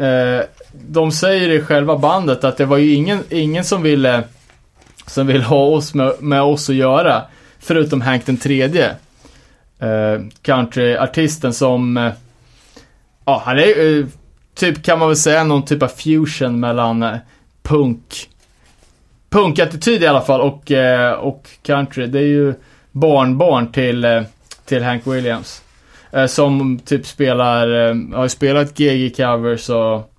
eh, 0.00 0.40
de 0.88 1.12
säger 1.12 1.48
i 1.48 1.60
själva 1.60 1.98
bandet 1.98 2.44
att 2.44 2.56
det 2.56 2.64
var 2.64 2.76
ju 2.76 2.94
ingen, 2.94 3.24
ingen 3.30 3.64
som 3.64 3.82
ville, 3.82 4.22
som 5.06 5.26
ville 5.26 5.44
ha 5.44 5.64
oss 5.64 5.94
med, 5.94 6.12
med 6.20 6.42
oss 6.42 6.70
att 6.70 6.76
göra, 6.76 7.22
förutom 7.58 8.00
Hank 8.00 8.26
den 8.26 8.36
tredje. 8.36 8.90
Uh, 9.82 10.26
countryartisten 10.42 11.52
som, 11.52 11.96
eh, 11.96 12.12
ja 13.24 13.42
han 13.44 13.58
är 13.58 13.98
eh, 13.98 14.06
typ 14.54 14.82
kan 14.82 14.98
man 14.98 15.08
väl 15.08 15.16
säga 15.16 15.44
någon 15.44 15.64
typ 15.64 15.82
av 15.82 15.88
fusion 15.88 16.60
mellan 16.60 17.02
eh, 17.02 17.16
punk, 17.62 18.28
punkattityd 19.30 20.02
i 20.02 20.06
alla 20.06 20.20
fall 20.20 20.40
och, 20.40 20.70
eh, 20.72 21.12
och 21.12 21.48
country. 21.62 22.06
Det 22.06 22.18
är 22.18 22.26
ju 22.26 22.54
barnbarn 22.92 23.72
till, 23.72 24.04
eh, 24.04 24.22
till 24.64 24.82
Hank 24.82 25.06
Williams. 25.06 25.60
Som 26.28 26.78
typ 26.78 27.06
spelar, 27.06 27.68
har 28.14 28.22
ju 28.22 28.28
spelat 28.28 28.78
GG-covers 28.78 29.70
och, 29.70 30.13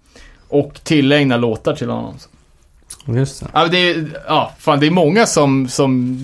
och 0.49 0.79
tillägnar 0.83 1.37
låtar 1.37 1.75
till 1.75 1.89
honom. 1.89 2.13
Just 3.07 3.39
det. 3.39 3.47
Ja, 3.53 3.67
det 3.67 3.77
är, 3.89 4.07
ja, 4.27 4.51
fan 4.59 4.79
det 4.79 4.87
är 4.87 4.91
många 4.91 5.25
som, 5.25 5.67
som, 5.67 6.19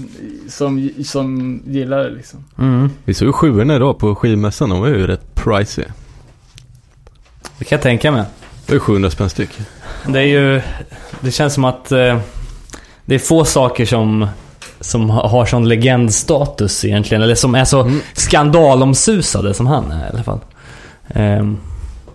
som, 0.50 0.90
som 1.06 1.62
gillar 1.68 1.98
det 2.04 2.10
liksom. 2.10 2.44
Mm. 2.60 2.90
Vi 3.06 3.14
såg 3.14 3.28
ju 3.28 3.32
sjuorna 3.34 3.76
idag 3.76 4.00
på 4.00 4.16
skivmässan. 4.16 4.70
De 4.70 4.80
var 4.80 4.88
ju 4.88 5.08
rätt 5.08 5.36
pricey. 5.36 5.86
Det 7.58 7.66
kan 7.66 7.76
jag 7.76 7.82
tänka 7.84 8.12
mig. 8.12 8.24
Det 8.66 8.74
ju 8.74 8.80
700 8.80 9.10
spänn 9.10 9.30
styck. 9.30 9.50
Det 10.08 10.20
är 10.20 10.24
ju... 10.24 10.62
Det 11.22 11.32
känns 11.32 11.54
som 11.54 11.66
att 11.66 11.92
eh, 11.92 12.20
det 13.06 13.16
är 13.16 13.20
få 13.20 13.46
saker 13.46 13.86
som, 13.86 14.28
som 14.80 15.10
ha- 15.10 15.28
har 15.28 15.46
sån 15.46 15.68
legendstatus 15.70 16.86
egentligen. 16.86 17.24
Eller 17.24 17.36
som 17.36 17.56
är 17.56 17.66
så 17.66 17.82
Mm. 17.82 18.00
skandalomsusade 18.14 19.54
som 19.54 19.68
han 19.68 19.92
är 19.92 20.06
i 20.06 20.10
alla 20.10 20.24
fall. 20.24 20.40
Ehm, 21.08 21.58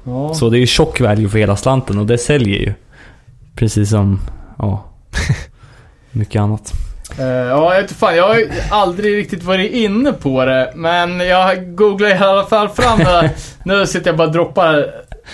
Ja. 0.07 0.35
så 0.35 0.51
det 0.51 0.57
är 0.57 0.61
ju 0.61 0.67
tjock 0.67 1.01
value 1.01 1.29
för 1.29 1.39
hela 1.39 1.57
slanten 1.57 1.99
och 1.99 2.07
det 2.07 2.19
säljer 2.19 2.59
ju. 2.59 2.73
Precis 3.55 3.91
som, 3.91 4.21
ja, 4.59 4.85
mycket 6.11 6.41
annat. 6.41 6.73
Eh, 7.19 7.27
ja, 7.27 7.75
jag 7.75 7.83
vet 7.83 7.93
fan, 7.93 8.17
jag 8.17 8.29
har 8.29 8.35
ju 8.37 8.51
aldrig 8.71 9.17
riktigt 9.17 9.43
varit 9.43 9.73
inne 9.73 10.13
på 10.13 10.45
det, 10.45 10.73
men 10.75 11.21
jag 11.21 11.77
googlar 11.77 12.09
i 12.09 12.13
alla 12.19 12.47
fall 12.47 12.69
fram 12.69 12.99
det. 12.99 13.31
nu 13.65 13.87
sitter 13.87 14.07
jag 14.11 14.17
bara 14.17 14.27
och 14.27 14.33
droppar 14.33 14.87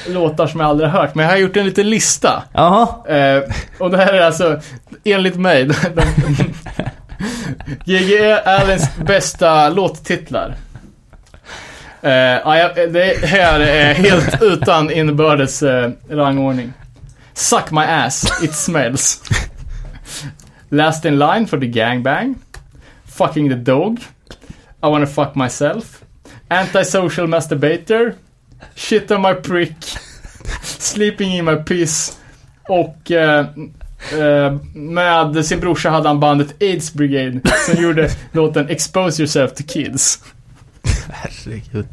låtar 0.08 0.46
som 0.46 0.60
jag 0.60 0.68
aldrig 0.68 0.90
har 0.90 1.00
hört, 1.00 1.14
men 1.14 1.24
jag 1.24 1.32
har 1.32 1.38
gjort 1.38 1.56
en 1.56 1.66
liten 1.66 1.90
lista. 1.90 2.42
Jaha. 2.52 3.16
Eh, 3.16 3.42
och 3.78 3.90
det 3.90 3.96
här 3.96 4.12
är 4.12 4.20
alltså, 4.20 4.60
enligt 5.04 5.36
mig, 5.36 5.64
G.G. 7.84 8.32
Allens 8.44 8.96
bästa 9.06 9.68
låttitlar. 9.68 10.54
Eh, 12.02 12.10
ja, 12.10 12.70
det 12.74 13.26
här 13.26 13.60
är 13.60 13.94
helt 13.94 14.42
utan 14.42 14.90
inbördes 14.90 15.62
eh, 15.62 15.90
rangordning. 16.10 16.72
Suck 17.34 17.70
my 17.70 17.80
ass, 17.80 18.42
it 18.42 18.54
smells. 18.54 19.22
Last 20.68 21.04
in 21.04 21.18
line 21.18 21.46
for 21.46 21.58
the 21.60 21.66
gangbang. 21.66 22.34
Fucking 23.04 23.48
the 23.48 23.54
dog. 23.54 24.00
I 24.82 24.86
wanna 24.86 25.06
fuck 25.06 25.34
myself. 25.34 26.02
Antisocial 26.48 27.26
masturbator. 27.26 28.14
Shit 28.74 29.10
on 29.10 29.22
my 29.22 29.34
prick. 29.34 29.76
Sleeping 30.62 31.32
in 31.32 31.44
my 31.44 31.56
piss. 31.56 32.18
Och 32.68 33.10
eh, 33.10 33.46
eh, 34.18 34.52
med 34.74 35.46
sin 35.46 35.60
brorsa 35.60 35.90
hade 35.90 36.08
han 36.08 36.20
bandet 36.20 36.62
AIDS 36.62 36.92
Brigade 36.94 37.40
som 37.66 37.82
gjorde 37.82 38.10
låten 38.32 38.68
Expose 38.68 39.22
yourself 39.22 39.54
to 39.54 39.62
kids. 39.66 40.18
Herregud. 41.12 41.86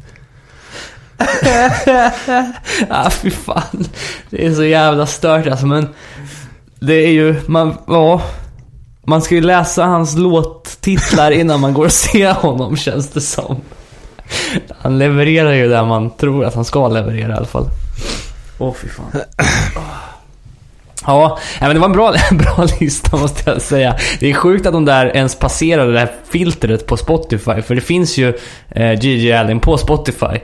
ah, 2.88 3.10
fy 3.10 3.30
fan. 3.30 3.84
Det 4.30 4.46
är 4.46 4.54
så 4.54 4.64
jävla 4.64 5.06
stört 5.06 5.46
alltså, 5.46 5.66
men 5.66 5.88
det 6.80 6.94
är 6.94 7.10
ju, 7.10 7.40
man, 7.46 7.78
ja. 7.86 8.22
Man 9.06 9.22
ska 9.22 9.34
ju 9.34 9.40
läsa 9.40 9.84
hans 9.84 10.16
låttitlar 10.16 11.30
innan 11.30 11.60
man 11.60 11.74
går 11.74 11.84
och 11.84 11.92
ser 11.92 12.32
honom 12.32 12.76
känns 12.76 13.08
det 13.08 13.20
som. 13.20 13.60
Han 14.78 14.98
levererar 14.98 15.52
ju 15.52 15.68
där 15.68 15.84
man 15.84 16.10
tror 16.10 16.44
att 16.44 16.54
han 16.54 16.64
ska 16.64 16.88
leverera 16.88 17.32
i 17.32 17.36
alla 17.36 17.46
fall. 17.46 17.66
Åh 18.58 18.68
oh, 18.68 18.74
fy 18.74 18.88
fan. 18.88 19.06
Ja, 21.06 21.38
men 21.60 21.74
det 21.74 21.78
var 21.78 21.86
en 21.86 21.92
bra, 21.92 22.14
bra 22.30 22.66
lista 22.80 23.16
måste 23.16 23.50
jag 23.50 23.62
säga. 23.62 23.96
Det 24.20 24.30
är 24.30 24.34
sjukt 24.34 24.66
att 24.66 24.72
de 24.72 24.84
där 24.84 25.16
ens 25.16 25.34
passerade 25.34 25.92
det 25.92 25.98
här 25.98 26.12
filtret 26.30 26.86
på 26.86 26.96
Spotify. 26.96 27.62
För 27.62 27.74
det 27.74 27.80
finns 27.80 28.18
ju 28.18 28.38
eh, 28.70 28.92
Gigi 28.92 29.32
Allen 29.32 29.60
på 29.60 29.78
Spotify. 29.78 30.38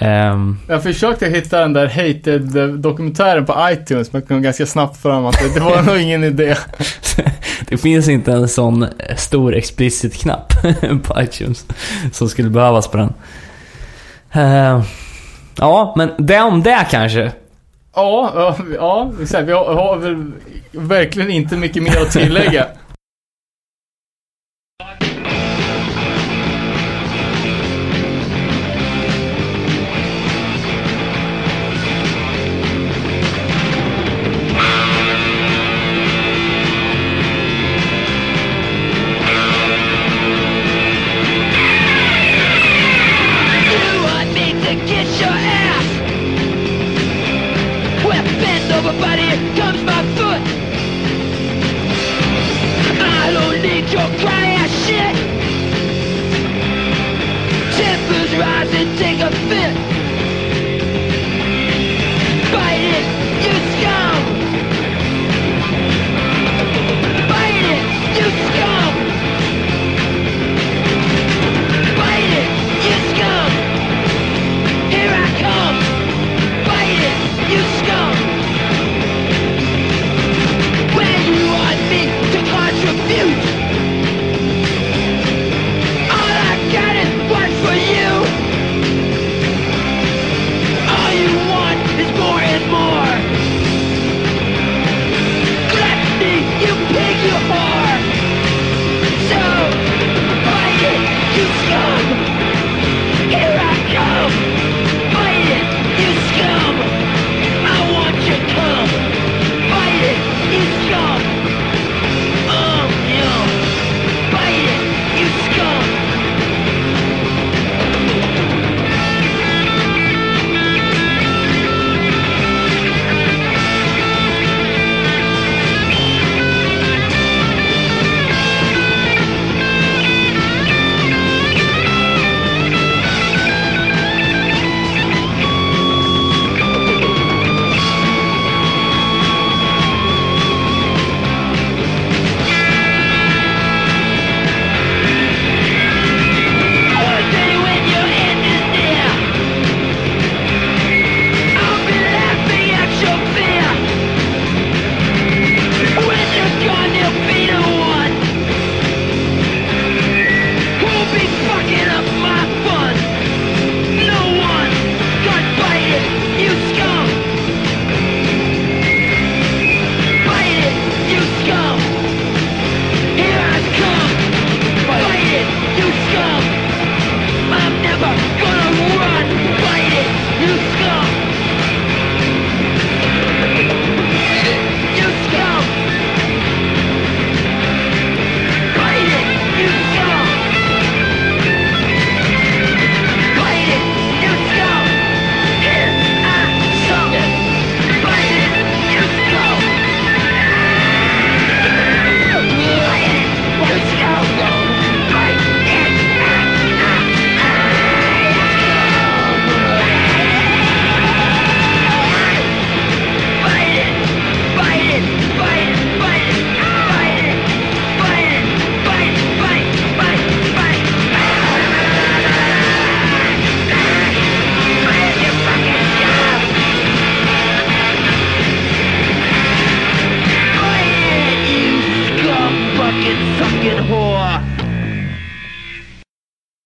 Um, 0.00 0.58
jag 0.68 0.82
försökte 0.82 1.26
hitta 1.26 1.60
den 1.60 1.72
där 1.72 1.86
hated-dokumentären 1.86 3.46
på 3.46 3.68
iTunes 3.70 4.12
men 4.12 4.22
kom 4.22 4.42
ganska 4.42 4.66
snabbt 4.66 5.02
fram 5.02 5.26
att 5.26 5.38
det, 5.38 5.54
det 5.54 5.60
var 5.60 5.82
nog 5.82 5.98
ingen 6.00 6.24
idé. 6.24 6.56
det 7.68 7.76
finns 7.76 8.08
inte 8.08 8.32
en 8.32 8.48
sån 8.48 8.86
stor 9.16 9.54
explicit-knapp 9.54 10.52
på 11.02 11.22
iTunes 11.22 11.66
som 12.12 12.28
skulle 12.28 12.50
behövas 12.50 12.88
på 12.88 12.96
den. 12.96 13.12
Uh, 14.36 14.84
ja, 15.56 15.94
men 15.96 16.10
det 16.18 16.40
om 16.40 16.62
det 16.62 16.86
kanske. 16.90 17.32
Ja, 17.94 18.32
ja, 18.34 18.56
ja 18.74 19.10
vi 19.42 19.52
har, 19.52 19.74
har 19.74 19.96
väl 19.96 20.32
verkligen 20.72 21.30
inte 21.30 21.56
mycket 21.56 21.82
mer 21.82 22.02
att 22.02 22.10
tillägga. 22.10 22.66